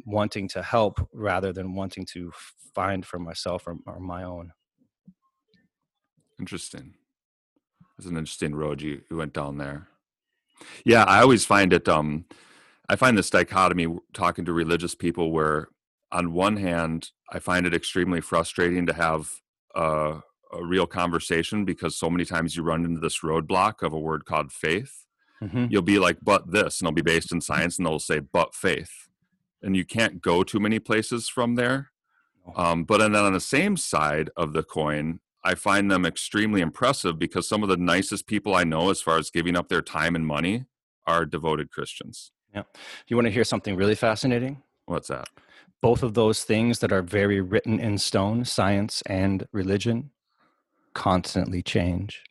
wanting 0.06 0.48
to 0.50 0.64
help 0.64 1.08
rather 1.14 1.52
than 1.54 1.76
wanting 1.76 2.06
to 2.14 2.32
find 2.76 3.06
for 3.06 3.20
myself 3.20 3.68
or, 3.68 3.76
or 3.86 4.00
my 4.00 4.24
own. 4.24 4.52
Interesting. 6.40 6.94
It's 7.98 8.08
an 8.08 8.18
interesting 8.18 8.56
road 8.56 8.82
you, 8.82 9.02
you 9.10 9.18
went 9.18 9.34
down 9.34 9.58
there. 9.58 9.88
Yeah, 10.86 11.04
I 11.04 11.22
always 11.22 11.46
find 11.46 11.74
it. 11.74 11.88
Um, 11.88 12.26
I 12.90 12.96
find 12.96 13.18
this 13.18 13.30
dichotomy 13.30 13.88
talking 14.14 14.46
to 14.46 14.54
religious 14.54 14.96
people, 14.96 15.32
where 15.32 15.70
on 16.12 16.34
one 16.34 16.58
hand, 16.58 17.12
I 17.32 17.40
find 17.40 17.66
it 17.66 17.74
extremely 17.74 18.22
frustrating 18.22 18.86
to 18.86 18.94
have 18.94 19.32
a, 19.76 20.20
a 20.54 20.64
real 20.64 20.88
conversation 20.88 21.66
because 21.66 21.98
so 21.98 22.10
many 22.10 22.24
times 22.26 22.56
you 22.56 22.64
run 22.64 22.86
into 22.86 23.00
this 23.00 23.20
roadblock 23.22 23.82
of 23.82 23.94
a 23.94 24.00
word 24.00 24.26
called 24.26 24.52
faith. 24.52 25.06
Mm-hmm. 25.42 25.68
You'll 25.70 25.82
be 25.82 26.00
like, 26.00 26.18
"But 26.22 26.52
this," 26.52 26.80
and 26.80 26.88
it'll 26.88 26.96
be 26.96 27.02
based 27.02 27.32
in 27.32 27.42
science, 27.42 27.78
and 27.78 27.86
they'll 27.86 28.00
say, 28.00 28.20
"But 28.20 28.56
faith," 28.56 29.08
and 29.62 29.76
you 29.76 29.86
can't 29.86 30.22
go 30.22 30.44
too 30.44 30.60
many 30.60 30.80
places 30.80 31.30
from 31.30 31.56
there. 31.56 31.92
Um, 32.56 32.86
but 32.86 33.02
and 33.02 33.14
then 33.14 33.26
on 33.26 33.34
the 33.34 33.40
same 33.40 33.76
side 33.76 34.30
of 34.38 34.54
the 34.54 34.64
coin, 34.64 35.20
I 35.44 35.56
find 35.56 35.90
them 35.90 36.06
extremely 36.06 36.62
impressive 36.62 37.18
because 37.18 37.48
some 37.48 37.64
of 37.64 37.70
the 37.70 37.78
nicest 37.78 38.28
people 38.28 38.56
I 38.56 38.64
know, 38.64 38.90
as 38.90 39.02
far 39.02 39.18
as 39.18 39.30
giving 39.30 39.56
up 39.56 39.70
their 39.70 39.82
time 39.82 40.16
and 40.16 40.26
money, 40.26 40.66
are 41.06 41.26
devoted 41.26 41.72
Christians. 41.72 42.32
Yeah. 42.54 42.64
You 43.08 43.16
want 43.16 43.28
to 43.28 43.32
hear 43.32 43.44
something 43.44 43.76
really 43.76 43.96
fascinating? 43.96 44.62
What's 44.86 45.08
that? 45.10 45.30
Both 45.82 46.04
of 46.04 46.16
those 46.16 46.44
things 46.44 46.80
that 46.80 46.92
are 46.92 47.02
very 47.02 47.40
written 47.40 47.80
in 47.80 47.98
stone, 47.98 48.46
science 48.46 49.04
and 49.04 49.48
religion, 49.52 50.12
constantly 50.94 51.62
change. 51.62 52.24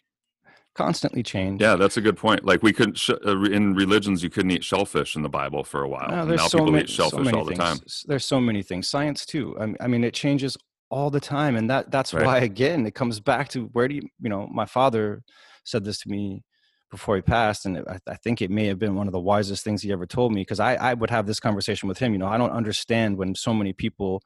Constantly 0.75 1.23
change. 1.23 1.63
Yeah, 1.63 1.77
that's 1.77 1.97
a 1.97 2.03
good 2.03 2.19
point. 2.19 2.45
Like 2.45 2.63
we 2.63 2.73
couldn't 2.73 2.99
sh- 2.99 3.11
uh, 3.25 3.41
in 3.45 3.75
religions, 3.75 4.23
you 4.23 4.29
couldn't 4.29 4.51
eat 4.51 4.63
shellfish 4.63 5.17
in 5.17 5.23
the 5.23 5.29
Bible 5.29 5.65
for 5.65 5.83
a 5.83 5.89
while. 5.89 6.11
No, 6.11 6.35
now 6.35 6.49
so 6.49 6.59
people 6.59 6.73
many, 6.73 6.85
eat 6.85 6.91
shellfish 6.91 7.31
so 7.31 7.39
all 7.39 7.45
the 7.45 7.57
things. 7.57 7.59
time. 7.59 7.79
There's 8.07 8.27
so 8.27 8.41
many 8.41 8.63
things. 8.63 8.89
Science 8.89 9.25
too. 9.25 9.57
I 9.81 9.87
mean, 9.87 10.05
it 10.05 10.13
changes 10.13 10.55
all 10.91 11.11
the 11.11 11.21
time 11.21 11.57
and 11.57 11.69
that 11.69 11.91
that's 11.91 12.15
right. 12.15 12.25
why 12.25 12.39
again 12.39 12.87
it 12.87 12.95
comes 12.95 13.19
back 13.19 13.49
to 13.49 13.65
where 13.73 13.89
do 13.89 13.95
you 13.97 14.03
you 14.21 14.29
know 14.29 14.47
my 14.53 14.65
father 14.65 15.23
said 15.65 15.85
this 15.85 15.99
to 15.99 16.09
me 16.09 16.45
before 16.91 17.17
he 17.17 17.23
passed 17.23 17.67
and 17.67 17.79
I, 17.89 17.99
I 18.07 18.15
think 18.15 18.41
it 18.41 18.51
may 18.51 18.67
have 18.67 18.79
been 18.79 18.95
one 18.95 19.09
of 19.09 19.13
the 19.13 19.21
wisest 19.21 19.65
things 19.65 19.83
he 19.83 19.91
ever 19.91 20.07
told 20.07 20.33
me 20.33 20.43
because 20.43 20.61
I, 20.61 20.77
I 20.77 20.95
would 20.95 21.11
have 21.11 21.27
this 21.27 21.41
conversation 21.41 21.89
with 21.89 21.99
him 21.99 22.13
you 22.13 22.19
know 22.19 22.29
i 22.29 22.39
don't 22.39 22.53
understand 22.53 23.17
when 23.17 23.35
so 23.35 23.53
many 23.53 23.73
people 23.73 24.23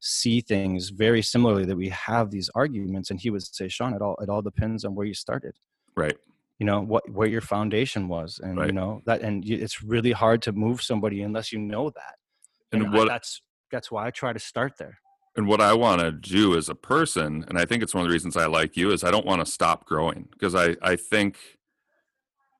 see 0.00 0.40
things 0.40 0.90
very 0.90 1.22
similarly 1.22 1.64
that 1.64 1.76
we 1.76 1.88
have 1.88 2.30
these 2.30 2.50
arguments 2.54 3.10
and 3.10 3.20
he 3.20 3.30
would 3.30 3.42
say 3.42 3.68
shawn 3.68 3.92
it 3.92 4.02
all 4.02 4.16
it 4.20 4.28
all 4.28 4.42
depends 4.42 4.84
on 4.84 4.94
where 4.94 5.06
you 5.06 5.14
started 5.14 5.56
right 5.96 6.16
you 6.58 6.66
know 6.66 6.80
what 6.80 7.08
where 7.10 7.28
your 7.28 7.40
foundation 7.40 8.06
was 8.06 8.38
and 8.42 8.58
right. 8.58 8.66
you 8.66 8.72
know 8.72 9.02
that 9.06 9.20
and 9.22 9.44
it's 9.44 9.82
really 9.82 10.12
hard 10.12 10.42
to 10.42 10.52
move 10.52 10.80
somebody 10.80 11.22
unless 11.22 11.52
you 11.52 11.58
know 11.58 11.90
that 11.90 12.14
and, 12.72 12.84
and 12.84 12.92
what 12.92 13.10
I, 13.10 13.14
that's 13.14 13.42
that's 13.72 13.90
why 13.90 14.06
i 14.06 14.10
try 14.10 14.32
to 14.32 14.38
start 14.38 14.74
there 14.78 14.98
and 15.36 15.46
what 15.46 15.60
I 15.60 15.74
want 15.74 16.00
to 16.00 16.12
do 16.12 16.56
as 16.56 16.68
a 16.68 16.74
person, 16.74 17.44
and 17.48 17.58
I 17.58 17.64
think 17.64 17.82
it's 17.82 17.94
one 17.94 18.02
of 18.02 18.08
the 18.08 18.12
reasons 18.12 18.36
I 18.36 18.46
like 18.46 18.76
you, 18.76 18.92
is 18.92 19.02
I 19.02 19.10
don't 19.10 19.26
want 19.26 19.44
to 19.44 19.50
stop 19.50 19.84
growing 19.84 20.28
because 20.30 20.54
I, 20.54 20.76
I 20.80 20.96
think 20.96 21.38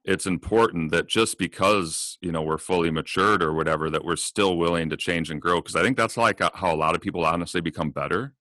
it's 0.04 0.26
important 0.26 0.90
that 0.90 1.08
just 1.08 1.38
because 1.38 2.18
you 2.20 2.30
know 2.30 2.42
we're 2.42 2.58
fully 2.58 2.90
matured 2.90 3.42
or 3.42 3.52
whatever 3.52 3.90
that 3.90 4.04
we're 4.04 4.16
still 4.16 4.56
willing 4.56 4.90
to 4.90 4.96
change 4.96 5.30
and 5.30 5.40
grow 5.40 5.56
because 5.56 5.76
i 5.76 5.82
think 5.82 5.96
that's 5.96 6.16
like 6.16 6.40
uh, 6.40 6.50
how 6.54 6.72
a 6.72 6.76
lot 6.76 6.94
of 6.94 7.00
people 7.00 7.24
honestly 7.24 7.60
become 7.60 7.90
better 7.90 8.34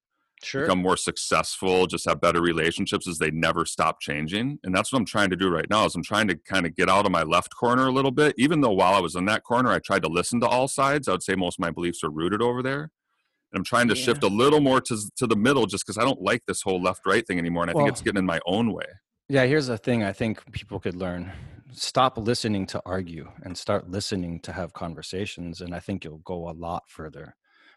sure. 0.43 0.61
become 0.63 0.81
more 0.81 0.97
successful 0.97 1.87
just 1.87 2.07
have 2.07 2.19
better 2.19 2.41
relationships 2.41 3.07
is 3.07 3.17
they 3.17 3.31
never 3.31 3.65
stop 3.65 3.99
changing 4.01 4.59
and 4.63 4.75
that's 4.75 4.91
what 4.91 4.99
i'm 4.99 5.05
trying 5.05 5.29
to 5.29 5.35
do 5.35 5.49
right 5.49 5.69
now 5.69 5.85
is 5.85 5.95
i'm 5.95 6.03
trying 6.03 6.27
to 6.27 6.35
kind 6.35 6.65
of 6.65 6.75
get 6.75 6.89
out 6.89 7.05
of 7.05 7.11
my 7.11 7.23
left 7.23 7.55
corner 7.55 7.87
a 7.87 7.91
little 7.91 8.11
bit 8.11 8.35
even 8.37 8.61
though 8.61 8.71
while 8.71 8.93
i 8.93 8.99
was 8.99 9.15
in 9.15 9.25
that 9.25 9.43
corner 9.43 9.71
i 9.71 9.79
tried 9.79 10.03
to 10.03 10.09
listen 10.09 10.39
to 10.39 10.47
all 10.47 10.67
sides 10.67 11.07
i 11.07 11.11
would 11.11 11.23
say 11.23 11.35
most 11.35 11.55
of 11.55 11.61
my 11.61 11.71
beliefs 11.71 12.03
are 12.03 12.11
rooted 12.11 12.41
over 12.41 12.61
there 12.61 12.91
and 13.53 13.59
I'm 13.59 13.63
trying 13.63 13.87
to 13.89 13.95
yeah. 13.95 14.03
shift 14.03 14.23
a 14.23 14.27
little 14.27 14.59
more 14.59 14.81
to 14.81 14.97
to 15.17 15.27
the 15.27 15.35
middle 15.35 15.65
just 15.65 15.85
because 15.85 15.97
I 15.97 16.03
don't 16.03 16.21
like 16.21 16.45
this 16.45 16.61
whole 16.61 16.81
left 16.81 17.05
right 17.05 17.25
thing 17.25 17.37
anymore, 17.37 17.63
and 17.63 17.71
I 17.71 17.73
well, 17.73 17.85
think 17.85 17.93
it's 17.93 18.01
getting 18.01 18.19
in 18.19 18.25
my 18.25 18.39
own 18.45 18.73
way. 18.73 18.85
Yeah, 19.29 19.45
here's 19.45 19.67
the 19.67 19.77
thing 19.77 20.03
I 20.03 20.11
think 20.11 20.51
people 20.51 20.79
could 20.79 20.95
learn: 20.95 21.31
stop 21.71 22.17
listening 22.17 22.65
to 22.67 22.81
argue 22.85 23.29
and 23.43 23.57
start 23.57 23.89
listening 23.89 24.39
to 24.41 24.51
have 24.51 24.73
conversations, 24.73 25.61
and 25.61 25.73
I 25.73 25.79
think 25.79 26.03
you'll 26.03 26.19
go 26.19 26.49
a 26.49 26.51
lot 26.51 26.83
further. 26.87 27.35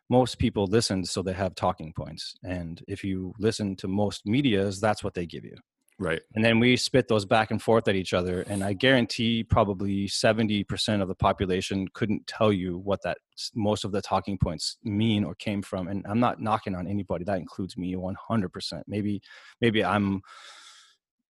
Most 0.09 0.39
people 0.39 0.67
listen 0.67 1.05
so 1.05 1.23
they 1.23 1.33
have 1.33 1.55
talking 1.55 1.93
points, 1.93 2.35
and 2.43 2.83
if 2.89 3.05
you 3.05 3.35
listen 3.39 3.77
to 3.77 3.89
most 3.89 4.25
media's, 4.25 4.81
that's 4.81 5.05
what 5.05 5.15
they 5.15 5.27
give 5.27 5.45
you. 5.45 5.57
Right. 5.99 6.21
And 6.35 6.45
then 6.45 6.61
we 6.61 6.77
spit 6.77 7.09
those 7.09 7.25
back 7.25 7.51
and 7.51 7.61
forth 7.61 7.89
at 7.89 7.95
each 7.95 8.13
other. 8.13 8.43
And 8.43 8.63
I 8.63 8.75
guarantee 8.75 9.43
probably 9.43 10.07
70% 10.09 11.01
of 11.01 11.09
the 11.09 11.15
population 11.15 11.89
couldn't 11.95 12.27
tell 12.27 12.53
you 12.53 12.77
what 12.77 13.03
that 13.03 13.17
most 13.55 13.83
of 13.83 13.93
the 13.93 14.03
talking 14.03 14.37
points 14.37 14.77
mean 14.85 15.25
or 15.25 15.35
came 15.35 15.63
from. 15.63 15.89
And 15.89 16.05
I'm 16.07 16.21
not 16.21 16.39
knocking 16.39 16.75
on 16.75 16.87
anybody. 16.87 17.25
That 17.25 17.39
includes 17.39 17.79
me 17.79 17.95
100%. 17.95 18.83
Maybe, 18.87 19.23
maybe 19.63 19.83
I'm, 19.83 20.21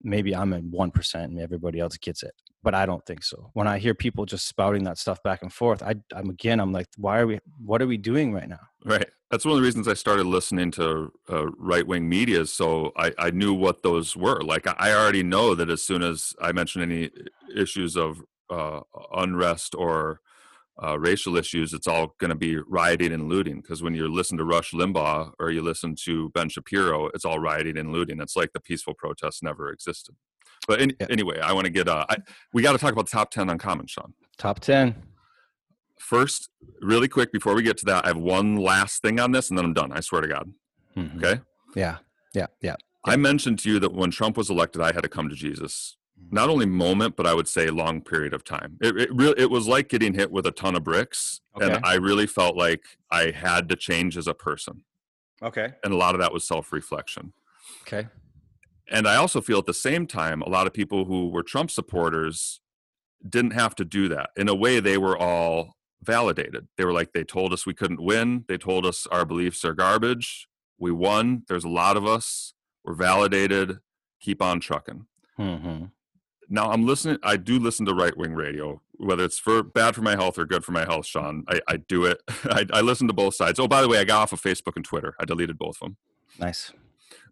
maybe 0.03 0.35
I'm 0.35 0.53
at 0.53 0.63
1% 0.63 1.15
and 1.15 1.41
everybody 1.41 1.81
else 1.81 1.97
gets 1.97 2.23
it. 2.23 2.35
But 2.63 2.75
I 2.75 2.85
don't 2.85 3.05
think 3.07 3.23
so. 3.23 3.51
When 3.53 3.69
I 3.69 3.79
hear 3.79 3.95
people 3.95 4.27
just 4.27 4.49
spouting 4.49 4.85
that 4.85 4.99
stuff 4.99 5.23
back 5.23 5.43
and 5.43 5.53
forth, 5.53 5.83
I, 5.83 5.95
I'm 6.13 6.31
again, 6.31 6.59
I'm 6.59 6.73
like, 6.73 6.89
why 6.97 7.21
are 7.21 7.27
we, 7.27 7.39
what 7.65 7.81
are 7.81 7.87
we 7.87 7.97
doing 7.97 8.33
right 8.33 8.49
now? 8.49 8.61
Right 8.85 9.09
that's 9.31 9.45
one 9.45 9.53
of 9.53 9.57
the 9.57 9.65
reasons 9.65 9.89
I 9.89 9.95
started 9.95 10.27
listening 10.27 10.71
to 10.73 11.13
uh, 11.31 11.47
right 11.59 11.87
wing 11.87 12.09
media. 12.09 12.47
So 12.47 12.93
I, 12.97 13.13
I 13.19 13.31
knew 13.31 13.53
what 13.53 13.83
those 13.83 14.17
were. 14.17 14.41
Like 14.43 14.67
I 14.81 14.95
already 14.95 15.23
know 15.23 15.55
that 15.55 15.69
as 15.69 15.83
soon 15.83 16.03
as 16.03 16.35
I 16.41 16.53
mention 16.53 16.83
any 16.83 17.11
issues 17.55 17.97
of 17.97 18.23
uh, 18.51 18.81
unrest 19.15 19.75
or 19.75 20.21
uh, 20.83 20.99
racial 20.99 21.37
issues, 21.37 21.73
it's 21.73 21.87
all 21.87 22.15
going 22.19 22.31
to 22.31 22.37
be 22.37 22.59
rioting 22.59 23.13
and 23.13 23.29
looting. 23.29 23.61
Because 23.61 23.83
when 23.83 23.95
you 23.95 24.13
listen 24.13 24.39
to 24.39 24.45
Rush 24.45 24.73
Limbaugh 24.73 25.33
or 25.39 25.51
you 25.51 25.63
listen 25.63 25.95
to 26.05 26.31
Ben 26.31 26.49
Shapiro, 26.49 27.07
it's 27.15 27.25
all 27.25 27.39
rioting 27.39 27.79
and 27.79 27.93
looting. 27.93 28.21
It's 28.21 28.37
like 28.37 28.53
the 28.53 28.61
peaceful 28.61 28.95
protests 28.95 29.43
never 29.43 29.71
existed. 29.71 30.15
But 30.69 30.81
in, 30.81 30.97
yeah. 31.01 31.07
anyway, 31.11 31.39
I 31.41 31.53
want 31.53 31.67
to 31.67 31.71
get. 31.71 31.89
Uh, 31.89 32.07
I, 32.09 32.17
we 32.53 32.63
got 32.63 32.73
to 32.73 32.79
talk 32.79 32.93
about 32.93 33.07
the 33.07 33.13
top 33.13 33.31
ten 33.31 33.49
Uncommon, 33.49 33.87
Shawn. 33.87 34.15
Top 34.37 34.61
ten 34.61 34.95
first, 35.99 36.51
really 36.81 37.09
quick 37.09 37.33
before 37.33 37.55
we 37.55 37.63
get 37.63 37.77
to 37.79 37.85
that, 37.87 38.05
I 38.05 38.09
have 38.09 38.17
one 38.17 38.57
last 38.57 39.03
thing 39.03 39.19
on 39.21 39.33
this, 39.33 39.49
and 39.49 39.59
then 39.59 39.65
I'm 39.65 39.75
done. 39.75 39.93
I 39.93 40.01
swear 40.01 40.23
to 40.23 40.29
God. 40.29 40.53
Mm-hmm. 40.97 41.19
Okay. 41.19 41.41
Yeah. 41.75 41.99
Yeah. 42.35 42.47
Yeah. 42.61 42.77
I 43.05 43.17
mentioned 43.17 43.61
to 43.61 43.71
you 43.71 43.79
that 43.81 43.93
when 43.93 44.11
Trump 44.11 44.37
was 44.37 44.51
elected, 44.51 44.83
I 44.83 44.93
had 44.93 45.03
to 45.03 45.09
come 45.09 45.29
to 45.29 45.35
Jesus. 45.35 45.97
Not 46.31 46.49
only 46.49 46.67
moment, 46.67 47.17
but 47.17 47.27
I 47.27 47.35
would 47.35 47.49
say 47.49 47.71
long 47.71 48.01
period 48.01 48.35
of 48.35 48.45
time. 48.45 48.79
It 48.81 48.97
it, 48.97 49.15
really, 49.15 49.41
it 49.41 49.51
was 49.51 49.69
like 49.69 49.89
getting 49.89 50.15
hit 50.15 50.31
with 50.31 50.47
a 50.47 50.51
ton 50.51 50.75
of 50.75 50.85
bricks, 50.85 51.41
okay. 51.57 51.75
and 51.75 51.85
I 51.85 51.95
really 51.95 52.27
felt 52.27 52.57
like 52.57 52.83
I 53.11 53.31
had 53.31 53.69
to 53.69 53.77
change 53.77 54.17
as 54.17 54.27
a 54.27 54.35
person. 54.35 54.83
Okay. 55.43 55.73
And 55.85 55.93
a 55.93 55.97
lot 55.97 56.15
of 56.15 56.21
that 56.21 56.33
was 56.33 56.47
self 56.47 56.73
reflection. 56.73 57.33
Okay. 57.83 58.09
And 58.91 59.07
I 59.09 59.17
also 59.17 59.41
feel 59.41 59.59
at 59.59 59.67
the 59.67 59.75
same 59.75 60.07
time, 60.07 60.43
a 60.43 60.49
lot 60.49 60.67
of 60.67 60.73
people 60.73 61.05
who 61.05 61.29
were 61.29 61.43
Trump 61.43 61.71
supporters 61.71 62.61
didn't 63.29 63.53
have 63.53 63.75
to 63.77 63.85
do 63.85 64.09
that. 64.09 64.31
In 64.37 64.49
a 64.49 64.55
way, 64.55 64.81
they 64.81 64.99
were 64.99 65.19
all 65.19 65.77
validated. 66.03 66.69
They 66.77 66.85
were 66.85 66.93
like, 66.93 67.13
they 67.13 67.25
told 67.25 67.53
us 67.53 67.67
we 67.67 67.75
couldn't 67.75 68.03
win. 68.03 68.45
They 68.49 68.59
told 68.59 68.87
us 68.87 69.07
our 69.09 69.25
beliefs 69.25 69.65
are 69.65 69.75
garbage. 69.75 70.49
We 70.79 70.93
won. 70.93 71.43
There's 71.49 71.65
a 71.65 71.69
lot 71.69 71.97
of 71.97 72.07
us. 72.07 72.55
We're 72.85 72.95
validated. 72.95 73.79
Keep 74.21 74.41
on 74.41 74.61
trucking. 74.61 75.07
Mm-hmm. 75.39 75.87
Now 76.49 76.71
I'm 76.71 76.87
listening. 76.87 77.19
I 77.23 77.37
do 77.37 77.59
listen 77.59 77.87
to 77.87 77.95
right 77.95 78.17
wing 78.17 78.35
radio, 78.35 78.81
whether 78.95 79.25
it's 79.25 79.39
for 79.39 79.63
bad 79.63 79.95
for 79.95 80.03
my 80.03 80.13
health 80.13 80.39
or 80.39 80.47
good 80.47 80.65
for 80.65 80.73
my 80.73 80.85
health. 80.85 81.07
Shawn, 81.07 81.45
I, 81.49 81.61
I 81.69 81.77
do 81.79 82.05
it. 82.05 82.21
I, 82.45 82.67
I 82.73 82.81
listen 82.83 83.09
to 83.09 83.15
both 83.15 83.35
sides. 83.35 83.59
Oh, 83.59 83.69
by 83.69 83.83
the 83.83 83.89
way, 83.89 83.99
I 83.99 84.05
got 84.05 84.23
off 84.23 84.33
of 84.33 84.41
Facebook 84.41 84.77
and 84.77 84.85
Twitter. 84.85 85.15
I 85.21 85.25
deleted 85.25 85.59
both 85.59 85.77
of 85.81 85.89
them. 85.89 85.97
Nice. 86.39 86.73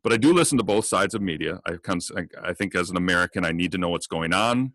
But 0.02 0.12
I 0.12 0.16
do 0.16 0.32
listen 0.32 0.58
to 0.58 0.64
both 0.64 0.84
sides 0.84 1.14
of 1.14 1.22
media. 1.22 1.60
I, 1.66 1.78
I 2.42 2.52
think 2.52 2.74
as 2.74 2.90
an 2.90 2.96
American, 2.96 3.44
I 3.44 3.52
need 3.52 3.72
to 3.72 3.78
know 3.78 3.88
what's 3.88 4.06
going 4.06 4.32
on. 4.32 4.72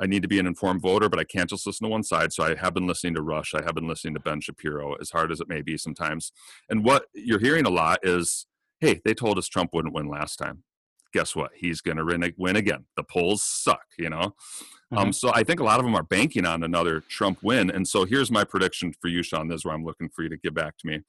I 0.00 0.06
need 0.06 0.22
to 0.22 0.28
be 0.28 0.38
an 0.38 0.46
informed 0.46 0.80
voter, 0.80 1.10
but 1.10 1.20
I 1.20 1.24
can't 1.24 1.50
just 1.50 1.66
listen 1.66 1.84
to 1.84 1.90
one 1.90 2.02
side. 2.02 2.32
So 2.32 2.42
I 2.42 2.54
have 2.54 2.72
been 2.72 2.86
listening 2.86 3.14
to 3.16 3.22
Rush. 3.22 3.52
I 3.54 3.62
have 3.62 3.74
been 3.74 3.86
listening 3.86 4.14
to 4.14 4.20
Ben 4.20 4.40
Shapiro, 4.40 4.94
as 4.94 5.10
hard 5.10 5.30
as 5.30 5.40
it 5.40 5.48
may 5.48 5.60
be 5.60 5.76
sometimes. 5.76 6.32
And 6.70 6.82
what 6.84 7.04
you're 7.12 7.38
hearing 7.38 7.66
a 7.66 7.70
lot 7.70 7.98
is, 8.02 8.46
hey, 8.80 9.02
they 9.04 9.12
told 9.12 9.36
us 9.36 9.46
Trump 9.46 9.74
wouldn't 9.74 9.94
win 9.94 10.08
last 10.08 10.36
time. 10.36 10.64
Guess 11.12 11.34
what? 11.34 11.50
He's 11.54 11.80
going 11.80 11.96
to 11.96 12.32
win 12.36 12.56
again. 12.56 12.86
The 12.96 13.02
polls 13.02 13.42
suck, 13.42 13.84
you 13.98 14.10
know? 14.10 14.22
Um, 14.22 14.32
mm-hmm. 14.32 14.98
Um, 14.98 15.12
so 15.12 15.32
I 15.32 15.42
think 15.42 15.60
a 15.60 15.64
lot 15.64 15.78
of 15.78 15.84
them 15.84 15.94
are 15.94 16.02
banking 16.02 16.46
on 16.46 16.62
another 16.62 17.00
Trump 17.00 17.38
win. 17.42 17.70
And 17.70 17.86
so 17.86 18.04
here's 18.04 18.30
my 18.30 18.44
prediction 18.44 18.92
for 19.00 19.08
you, 19.08 19.22
Shawn. 19.22 19.48
This 19.48 19.58
is 19.60 19.64
where 19.64 19.74
I'm 19.74 19.84
looking 19.84 20.08
for 20.08 20.22
you 20.22 20.28
to 20.28 20.36
get 20.36 20.54
back 20.54 20.76
to 20.78 20.86
me. 20.86 21.00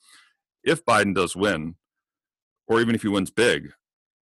If 0.63 0.85
Biden 0.85 1.15
does 1.15 1.35
win, 1.35 1.75
or 2.67 2.79
even 2.79 2.95
if 2.95 3.01
he 3.01 3.07
wins 3.07 3.31
big, 3.31 3.73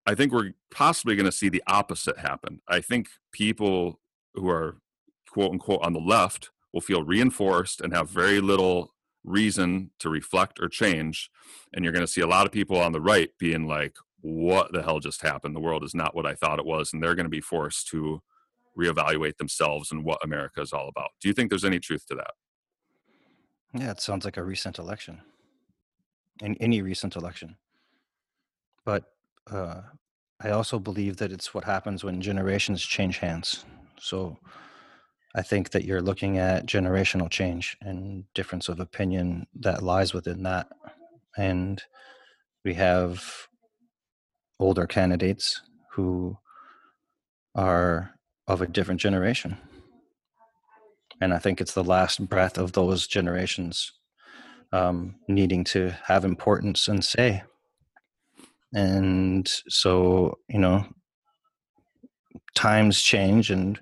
I 0.06 0.14
think 0.14 0.32
we're 0.32 0.52
possibly 0.72 1.16
going 1.16 1.26
to 1.26 1.32
see 1.32 1.50
the 1.50 1.64
opposite 1.68 2.20
happen. 2.20 2.62
I 2.68 2.80
think 2.82 3.08
people 3.32 4.00
who 4.36 4.50
are 4.50 4.78
quote 5.30 5.52
unquote 5.52 5.82
on 5.82 5.94
the 5.94 6.00
left 6.00 6.52
will 6.74 6.82
feel 6.82 7.04
reinforced 7.04 7.82
and 7.82 7.94
have 7.94 8.10
very 8.10 8.40
little 8.40 8.94
reason 9.24 9.92
to 10.00 10.10
reflect 10.10 10.60
or 10.60 10.70
change. 10.70 11.32
And 11.74 11.84
you're 11.84 11.94
going 11.94 12.06
to 12.06 12.12
see 12.12 12.22
a 12.22 12.28
lot 12.28 12.46
of 12.46 12.52
people 12.52 12.80
on 12.80 12.92
the 12.92 13.02
right 13.02 13.32
being 13.40 13.68
like, 13.68 13.96
what 14.26 14.72
the 14.74 14.82
hell 14.82 15.00
just 15.00 15.22
happened? 15.22 15.56
The 15.56 15.60
world 15.60 15.84
is 15.84 15.94
not 15.94 16.16
what 16.16 16.26
I 16.26 16.34
thought 16.34 16.58
it 16.58 16.66
was. 16.66 16.92
And 16.92 17.02
they're 17.02 17.14
going 17.14 17.28
to 17.28 17.30
be 17.30 17.42
forced 17.42 17.88
to 17.90 18.22
reevaluate 18.76 19.38
themselves 19.38 19.92
and 19.92 20.04
what 20.04 20.24
America 20.24 20.62
is 20.62 20.74
all 20.74 20.88
about. 20.88 21.12
Do 21.22 21.28
you 21.28 21.34
think 21.34 21.52
there's 21.52 21.64
any 21.64 21.80
truth 21.80 22.08
to 22.08 22.16
that? 22.16 22.32
Yeah, 23.76 23.92
it 23.92 24.02
sounds 24.02 24.26
like 24.26 24.38
a 24.38 24.44
recent 24.44 24.80
election. 24.80 25.22
In 26.42 26.56
any 26.56 26.82
recent 26.82 27.16
election. 27.16 27.56
But 28.84 29.04
uh, 29.50 29.82
I 30.42 30.50
also 30.50 30.80
believe 30.80 31.18
that 31.18 31.32
it's 31.32 31.54
what 31.54 31.64
happens 31.64 32.04
when 32.04 32.20
generations 32.20 32.82
change 32.82 33.20
hands. 33.20 33.64
So 34.00 34.40
I 35.36 35.44
think 35.44 35.70
that 35.70 35.86
you're 35.86 36.02
looking 36.02 36.40
at 36.40 36.66
generational 36.66 37.30
change 37.30 37.78
and 37.80 38.24
difference 38.34 38.70
of 38.70 38.80
opinion 38.80 39.46
that 39.60 39.84
lies 39.84 40.16
within 40.16 40.42
that. 40.44 40.68
And 41.38 41.82
we 42.64 42.74
have 42.74 43.48
older 44.60 44.88
candidates 44.88 45.62
who 45.92 46.38
are 47.56 48.12
of 48.48 48.62
a 48.62 48.68
different 48.68 49.02
generation. 49.02 49.58
And 51.22 51.34
I 51.34 51.40
think 51.40 51.62
it's 51.62 51.74
the 51.74 51.84
last 51.84 52.28
breath 52.28 52.58
of 52.58 52.74
those 52.74 53.08
generations 53.08 53.92
um, 54.72 55.16
needing 55.28 55.64
to 55.66 55.94
have 56.04 56.26
importance 56.26 56.88
and 56.88 57.04
say. 57.04 57.44
And 58.74 59.50
so, 59.70 60.40
you 60.50 60.60
know, 60.60 60.86
times 62.56 63.02
change 63.02 63.50
and 63.50 63.80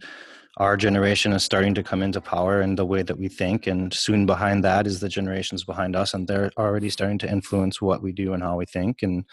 our 0.58 0.78
generation 0.78 1.34
is 1.34 1.44
starting 1.44 1.74
to 1.74 1.84
come 1.84 2.04
into 2.04 2.22
power 2.22 2.62
in 2.62 2.76
the 2.76 2.86
way 2.86 3.02
that 3.02 3.18
we 3.18 3.28
think 3.28 3.66
and 3.66 3.94
soon 3.94 4.26
behind 4.26 4.64
that 4.64 4.86
is 4.86 5.00
the 5.00 5.10
generations 5.10 5.64
behind 5.64 5.96
us 5.96 6.14
and 6.14 6.28
they're 6.28 6.52
already 6.58 6.90
starting 6.90 7.18
to 7.18 7.30
influence 7.30 7.82
what 7.82 8.04
we 8.04 8.12
do 8.12 8.34
and 8.34 8.44
how 8.44 8.58
we 8.58 8.66
think 8.66 9.02
and 9.02 9.26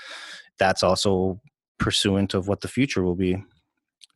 that's 0.59 0.83
also 0.83 1.41
pursuant 1.79 2.35
of 2.35 2.49
what 2.49 2.61
the 2.61 2.69
future 2.69 3.03
will 3.03 3.17
be. 3.17 3.43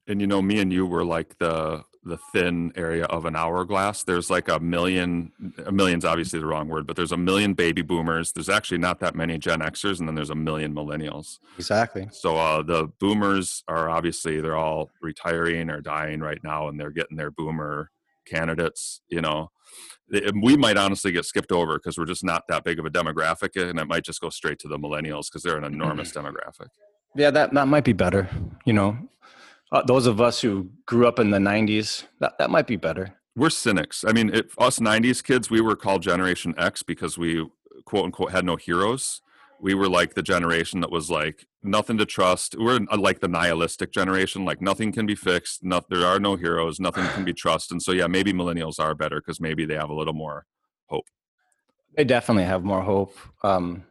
And 0.06 0.20
you 0.20 0.26
know 0.26 0.42
me 0.42 0.60
and 0.60 0.72
you 0.72 0.86
were 0.86 1.04
like 1.04 1.38
the 1.38 1.82
the 2.04 2.18
thin 2.32 2.72
area 2.76 3.04
of 3.04 3.24
an 3.24 3.36
hourglass. 3.36 4.04
There's 4.04 4.30
like 4.30 4.48
a 4.48 4.60
million 4.60 5.32
a 5.64 5.72
million's 5.72 6.04
obviously 6.04 6.38
the 6.38 6.46
wrong 6.46 6.68
word 6.68 6.86
but 6.86 6.96
there's 6.96 7.12
a 7.12 7.16
million 7.16 7.54
baby 7.54 7.82
boomers. 7.82 8.32
There's 8.32 8.48
actually 8.48 8.78
not 8.78 9.00
that 9.00 9.14
many 9.14 9.38
gen 9.38 9.60
xers 9.60 9.98
and 9.98 10.08
then 10.08 10.14
there's 10.14 10.30
a 10.30 10.34
million 10.34 10.74
millennials. 10.74 11.38
Exactly. 11.58 12.08
So 12.12 12.36
uh, 12.36 12.62
the 12.62 12.88
boomers 13.00 13.64
are 13.68 13.88
obviously 13.88 14.40
they're 14.40 14.56
all 14.56 14.90
retiring 15.00 15.70
or 15.70 15.80
dying 15.80 16.20
right 16.20 16.40
now 16.44 16.68
and 16.68 16.78
they're 16.78 16.90
getting 16.90 17.16
their 17.16 17.30
boomer 17.30 17.90
candidates 18.26 19.00
you 19.08 19.20
know. 19.20 19.50
We 20.10 20.56
might 20.56 20.76
honestly 20.76 21.12
get 21.12 21.24
skipped 21.24 21.50
over 21.50 21.78
because 21.78 21.98
we're 21.98 22.04
just 22.04 22.22
not 22.22 22.44
that 22.48 22.62
big 22.62 22.78
of 22.78 22.84
a 22.84 22.90
demographic 22.90 23.60
and 23.60 23.80
it 23.80 23.86
might 23.86 24.04
just 24.04 24.20
go 24.20 24.28
straight 24.30 24.58
to 24.60 24.68
the 24.68 24.78
millennials 24.78 25.26
because 25.26 25.42
they're 25.42 25.56
an 25.56 25.64
enormous 25.64 26.12
demographic. 26.18 26.68
Yeah 27.16 27.30
that, 27.30 27.54
that 27.54 27.68
might 27.68 27.84
be 27.84 27.92
better 27.92 28.28
you 28.64 28.72
know 28.72 28.98
uh, 29.74 29.82
those 29.82 30.06
of 30.06 30.20
us 30.20 30.40
who 30.40 30.70
grew 30.86 31.06
up 31.06 31.18
in 31.18 31.30
the 31.30 31.38
90s 31.38 32.04
that, 32.20 32.38
that 32.38 32.48
might 32.48 32.66
be 32.66 32.76
better. 32.76 33.12
We're 33.36 33.50
cynics. 33.50 34.04
I 34.06 34.12
mean 34.12 34.32
it, 34.32 34.50
us 34.56 34.78
90s 34.78 35.22
kids 35.22 35.50
we 35.50 35.60
were 35.60 35.74
called 35.74 36.02
generation 36.02 36.54
x 36.56 36.82
because 36.82 37.18
we 37.18 37.46
quote 37.84 38.04
unquote 38.04 38.30
had 38.30 38.44
no 38.44 38.54
heroes. 38.56 39.20
We 39.60 39.74
were 39.74 39.88
like 39.88 40.14
the 40.14 40.22
generation 40.22 40.80
that 40.80 40.92
was 40.92 41.10
like 41.10 41.46
nothing 41.62 41.98
to 41.98 42.06
trust. 42.06 42.54
We're 42.56 42.80
like 42.96 43.18
the 43.18 43.28
nihilistic 43.28 43.92
generation 43.92 44.44
like 44.44 44.62
nothing 44.62 44.92
can 44.92 45.06
be 45.06 45.16
fixed. 45.16 45.64
No, 45.64 45.80
there 45.90 46.06
are 46.06 46.20
no 46.20 46.36
heroes. 46.36 46.78
Nothing 46.78 47.06
can 47.08 47.24
be 47.24 47.32
trusted. 47.44 47.72
And 47.72 47.82
so 47.82 47.90
yeah 47.90 48.06
maybe 48.06 48.32
millennials 48.32 48.78
are 48.78 48.94
better 48.94 49.20
because 49.20 49.40
maybe 49.40 49.66
they 49.66 49.74
have 49.74 49.90
a 49.90 49.94
little 49.94 50.14
more 50.14 50.46
hope. 50.86 51.06
They 51.96 52.04
definitely 52.04 52.44
have 52.44 52.62
more 52.62 52.82
hope. 52.82 53.16
Um 53.42 53.84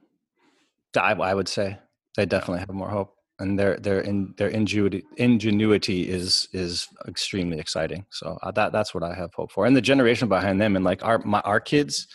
I, 0.96 1.12
I 1.12 1.34
would 1.34 1.50
say 1.50 1.80
they 2.16 2.26
definitely 2.26 2.60
have 2.60 2.70
more 2.70 2.90
hope 2.90 3.18
and 3.44 3.60
their 3.60 3.78
their 3.78 4.00
in 4.00 4.34
their 4.38 4.48
ingenuity 4.48 5.04
ingenuity 5.18 6.10
is 6.10 6.48
is 6.54 6.88
extremely 7.08 7.60
exciting. 7.60 8.06
So 8.10 8.40
uh, 8.42 8.52
that 8.52 8.72
that's 8.72 8.94
what 8.96 9.04
I 9.04 9.14
have 9.14 9.34
hope 9.34 9.52
for, 9.52 9.66
and 9.66 9.76
the 9.76 9.82
generation 9.82 10.28
behind 10.30 10.60
them, 10.60 10.76
and 10.76 10.84
like 10.84 11.04
our 11.04 11.20
my 11.20 11.42
our 11.42 11.60
kids, 11.60 12.08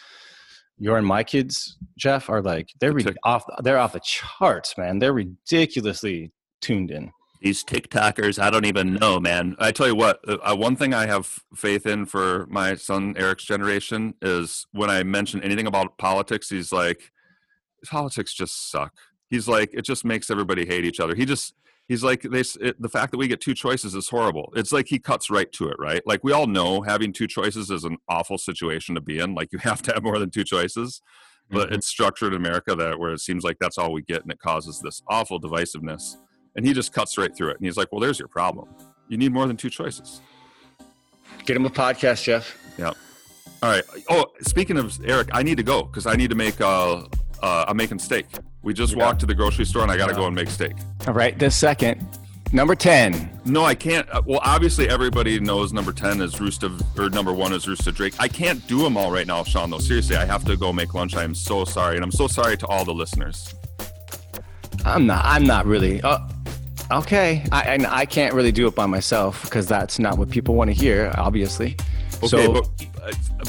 your 0.78 0.96
and 0.98 1.06
my 1.06 1.22
kids, 1.22 1.76
Jeff, 1.96 2.28
are 2.30 2.42
like 2.42 2.70
they're 2.80 2.92
re- 2.92 3.14
off 3.22 3.44
they're 3.62 3.78
off 3.78 3.92
the 3.92 4.00
charts, 4.00 4.76
man. 4.78 4.98
They're 4.98 5.12
ridiculously 5.12 6.32
tuned 6.60 6.90
in. 6.90 7.12
These 7.40 7.62
TikTokers, 7.62 8.42
I 8.42 8.50
don't 8.50 8.64
even 8.64 8.94
know, 8.94 9.20
man. 9.20 9.54
I 9.60 9.70
tell 9.70 9.86
you 9.86 9.94
what, 9.94 10.18
uh, 10.26 10.38
uh 10.42 10.56
one 10.56 10.74
thing 10.74 10.92
I 10.92 11.06
have 11.06 11.38
faith 11.54 11.86
in 11.86 12.06
for 12.06 12.46
my 12.46 12.74
son 12.74 13.14
Eric's 13.16 13.44
generation 13.44 14.14
is 14.20 14.66
when 14.72 14.90
I 14.90 15.04
mention 15.04 15.40
anything 15.44 15.68
about 15.68 15.98
politics, 15.98 16.48
he's 16.48 16.72
like, 16.72 17.12
politics 17.86 18.34
just 18.34 18.72
suck 18.72 18.92
he's 19.28 19.48
like 19.48 19.70
it 19.72 19.82
just 19.82 20.04
makes 20.04 20.30
everybody 20.30 20.66
hate 20.66 20.84
each 20.84 21.00
other. 21.00 21.14
He 21.14 21.24
just 21.24 21.54
he's 21.86 22.02
like 22.02 22.22
they 22.22 22.42
it, 22.60 22.80
the 22.80 22.88
fact 22.88 23.12
that 23.12 23.18
we 23.18 23.28
get 23.28 23.40
two 23.40 23.54
choices 23.54 23.94
is 23.94 24.08
horrible. 24.08 24.52
It's 24.56 24.72
like 24.72 24.86
he 24.88 24.98
cuts 24.98 25.30
right 25.30 25.50
to 25.52 25.68
it 25.68 25.76
right? 25.78 26.02
Like 26.06 26.24
we 26.24 26.32
all 26.32 26.46
know 26.46 26.82
having 26.82 27.12
two 27.12 27.26
choices 27.26 27.70
is 27.70 27.84
an 27.84 27.98
awful 28.08 28.38
situation 28.38 28.94
to 28.94 29.00
be 29.00 29.18
in. 29.18 29.34
Like 29.34 29.52
you 29.52 29.58
have 29.62 29.82
to 29.82 29.92
have 29.92 30.02
more 30.02 30.18
than 30.18 30.30
two 30.30 30.44
choices. 30.44 31.02
But 31.50 31.66
mm-hmm. 31.66 31.76
it's 31.76 31.86
structured 31.86 32.34
in 32.34 32.40
america 32.40 32.74
that 32.74 32.98
where 32.98 33.12
it 33.12 33.20
seems 33.20 33.42
like 33.42 33.56
that's 33.58 33.78
all 33.78 33.92
we 33.92 34.02
get 34.02 34.22
and 34.22 34.30
it 34.30 34.38
causes 34.38 34.80
this 34.80 35.02
awful 35.08 35.40
divisiveness. 35.40 36.16
And 36.56 36.66
he 36.66 36.72
just 36.72 36.92
cuts 36.92 37.16
right 37.16 37.34
through 37.34 37.50
it 37.50 37.56
and 37.58 37.66
he's 37.66 37.76
like 37.76 37.90
well 37.92 38.00
there's 38.00 38.18
your 38.18 38.28
problem. 38.28 38.68
You 39.08 39.16
need 39.16 39.32
more 39.32 39.46
than 39.46 39.56
two 39.56 39.70
choices. 39.70 40.20
Get 41.46 41.56
him 41.56 41.64
a 41.64 41.70
podcast 41.70 42.24
jeff. 42.24 42.56
Yeah 42.76 42.92
all 43.62 43.70
right. 43.70 43.82
Oh 44.08 44.26
speaking 44.42 44.78
of 44.78 45.00
eric 45.04 45.28
i 45.32 45.42
need 45.42 45.56
to 45.56 45.62
go 45.62 45.82
because 45.82 46.06
i 46.06 46.14
need 46.14 46.30
to 46.30 46.36
make 46.36 46.60
uh 46.60 47.02
uh, 47.42 47.64
I'm 47.68 47.76
making 47.76 47.98
steak. 47.98 48.26
We 48.62 48.74
just 48.74 48.96
walked 48.96 49.20
to 49.20 49.26
the 49.26 49.34
grocery 49.34 49.64
store 49.64 49.82
and 49.82 49.90
I 49.90 49.96
got 49.96 50.08
to 50.08 50.14
go 50.14 50.26
and 50.26 50.34
make 50.34 50.48
steak. 50.48 50.74
All 51.06 51.14
right, 51.14 51.38
this 51.38 51.56
second. 51.56 52.06
Number 52.50 52.74
10. 52.74 53.40
No, 53.44 53.64
I 53.64 53.74
can't. 53.74 54.08
Uh, 54.10 54.22
well, 54.24 54.40
obviously, 54.42 54.88
everybody 54.88 55.38
knows 55.38 55.72
number 55.74 55.92
10 55.92 56.22
is 56.22 56.40
Rooster, 56.40 56.70
or 56.96 57.10
number 57.10 57.32
one 57.32 57.52
is 57.52 57.68
Rooster 57.68 57.92
Drake. 57.92 58.14
I 58.18 58.26
can't 58.26 58.66
do 58.66 58.82
them 58.82 58.96
all 58.96 59.10
right 59.10 59.26
now, 59.26 59.44
Shawn, 59.44 59.68
though. 59.68 59.78
Seriously, 59.78 60.16
I 60.16 60.24
have 60.24 60.44
to 60.46 60.56
go 60.56 60.72
make 60.72 60.94
lunch. 60.94 61.14
I 61.14 61.24
am 61.24 61.34
so 61.34 61.66
sorry. 61.66 61.96
And 61.96 62.04
I'm 62.04 62.10
so 62.10 62.26
sorry 62.26 62.56
to 62.56 62.66
all 62.66 62.86
the 62.86 62.94
listeners. 62.94 63.54
I'm 64.84 65.06
not, 65.06 65.24
I'm 65.26 65.44
not 65.44 65.66
really. 65.66 66.00
Uh, 66.00 66.20
okay. 66.90 67.44
I, 67.52 67.62
and 67.62 67.86
I 67.86 68.06
can't 68.06 68.32
really 68.32 68.52
do 68.52 68.66
it 68.66 68.74
by 68.74 68.86
myself 68.86 69.42
because 69.42 69.66
that's 69.66 69.98
not 69.98 70.16
what 70.16 70.30
people 70.30 70.54
want 70.54 70.70
to 70.70 70.74
hear, 70.74 71.12
obviously. 71.18 71.76
Okay, 72.16 72.28
so, 72.28 72.52
but, 72.54 72.68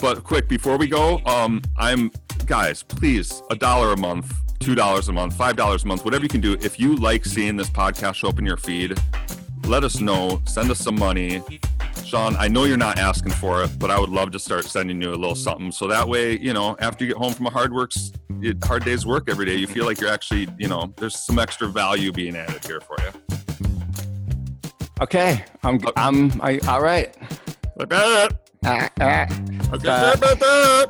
but 0.02 0.24
quick, 0.24 0.48
before 0.48 0.78
we 0.78 0.88
go, 0.88 1.20
um, 1.26 1.62
I'm 1.78 2.12
guys, 2.46 2.84
please, 2.84 3.44
a 3.52 3.56
dollar 3.56 3.94
a 3.94 3.98
month, 3.98 4.34
two 4.60 4.76
dollars 4.76 5.08
a 5.08 5.14
month, 5.14 5.36
five 5.36 5.56
dollars 5.56 5.84
a 5.84 5.88
month, 5.88 6.06
whatever 6.06 6.24
you 6.24 6.30
can 6.30 6.42
do. 6.42 6.54
If 6.62 6.80
you 6.80 6.96
like 6.96 7.26
seeing 7.26 7.56
this 7.56 7.70
podcast 7.70 8.16
show 8.16 8.30
up 8.30 8.40
in 8.40 8.46
your 8.46 8.58
feed, 8.58 8.98
let 9.66 9.84
us 9.84 10.00
know. 10.00 10.42
Send 10.46 10.72
us 10.72 10.80
some 10.80 10.98
money. 10.98 11.44
Shawn, 12.04 12.36
I 12.38 12.48
know 12.48 12.64
you're 12.64 12.78
not 12.78 12.98
asking 12.98 13.34
for 13.34 13.64
it, 13.64 13.78
but 13.78 13.92
I 13.92 14.00
would 14.00 14.10
love 14.10 14.32
to 14.32 14.40
start 14.40 14.66
sending 14.66 15.00
you 15.00 15.10
a 15.10 15.12
little 15.12 15.36
something. 15.36 15.72
So 15.72 15.88
that 15.88 16.08
way, 16.08 16.40
you 16.40 16.54
know, 16.54 16.76
after 16.80 17.06
you 17.06 17.14
get 17.14 17.18
home 17.18 17.34
from 17.34 17.46
a 17.46 17.52
hard 17.52 17.72
works, 17.72 18.12
hard 18.64 18.84
day's 18.84 19.06
work 19.06 19.30
every 19.30 19.46
day, 19.46 19.56
you 19.56 19.68
feel 19.68 19.86
like 19.86 20.02
you're 20.02 20.12
actually, 20.12 20.48
you 20.58 20.68
know, 20.68 20.92
there's 20.98 21.16
some 21.16 21.38
extra 21.38 21.68
value 21.68 22.12
being 22.12 22.36
added 22.36 22.66
here 22.66 22.82
for 22.82 22.98
you. 23.00 23.38
Okay, 25.02 25.46
I'm, 25.64 25.80
I'm, 25.96 26.42
I, 26.42 26.60
all 26.68 26.82
right. 26.82 27.16
Like 27.76 27.90
that. 27.90 28.49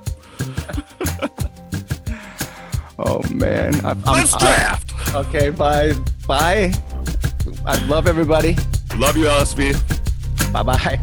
Oh 3.02 3.22
man, 3.30 3.74
I'm, 3.86 4.04
let's 4.04 4.34
I'm, 4.34 4.40
draft. 4.40 5.16
Okay, 5.16 5.52
bye, 5.52 5.94
bye. 6.28 6.74
I 7.66 7.86
love 7.86 8.08
everybody. 8.08 8.58
Love 8.98 9.16
you, 9.16 9.24
LSV. 9.24 10.52
Bye 10.52 10.64
bye. 10.64 11.00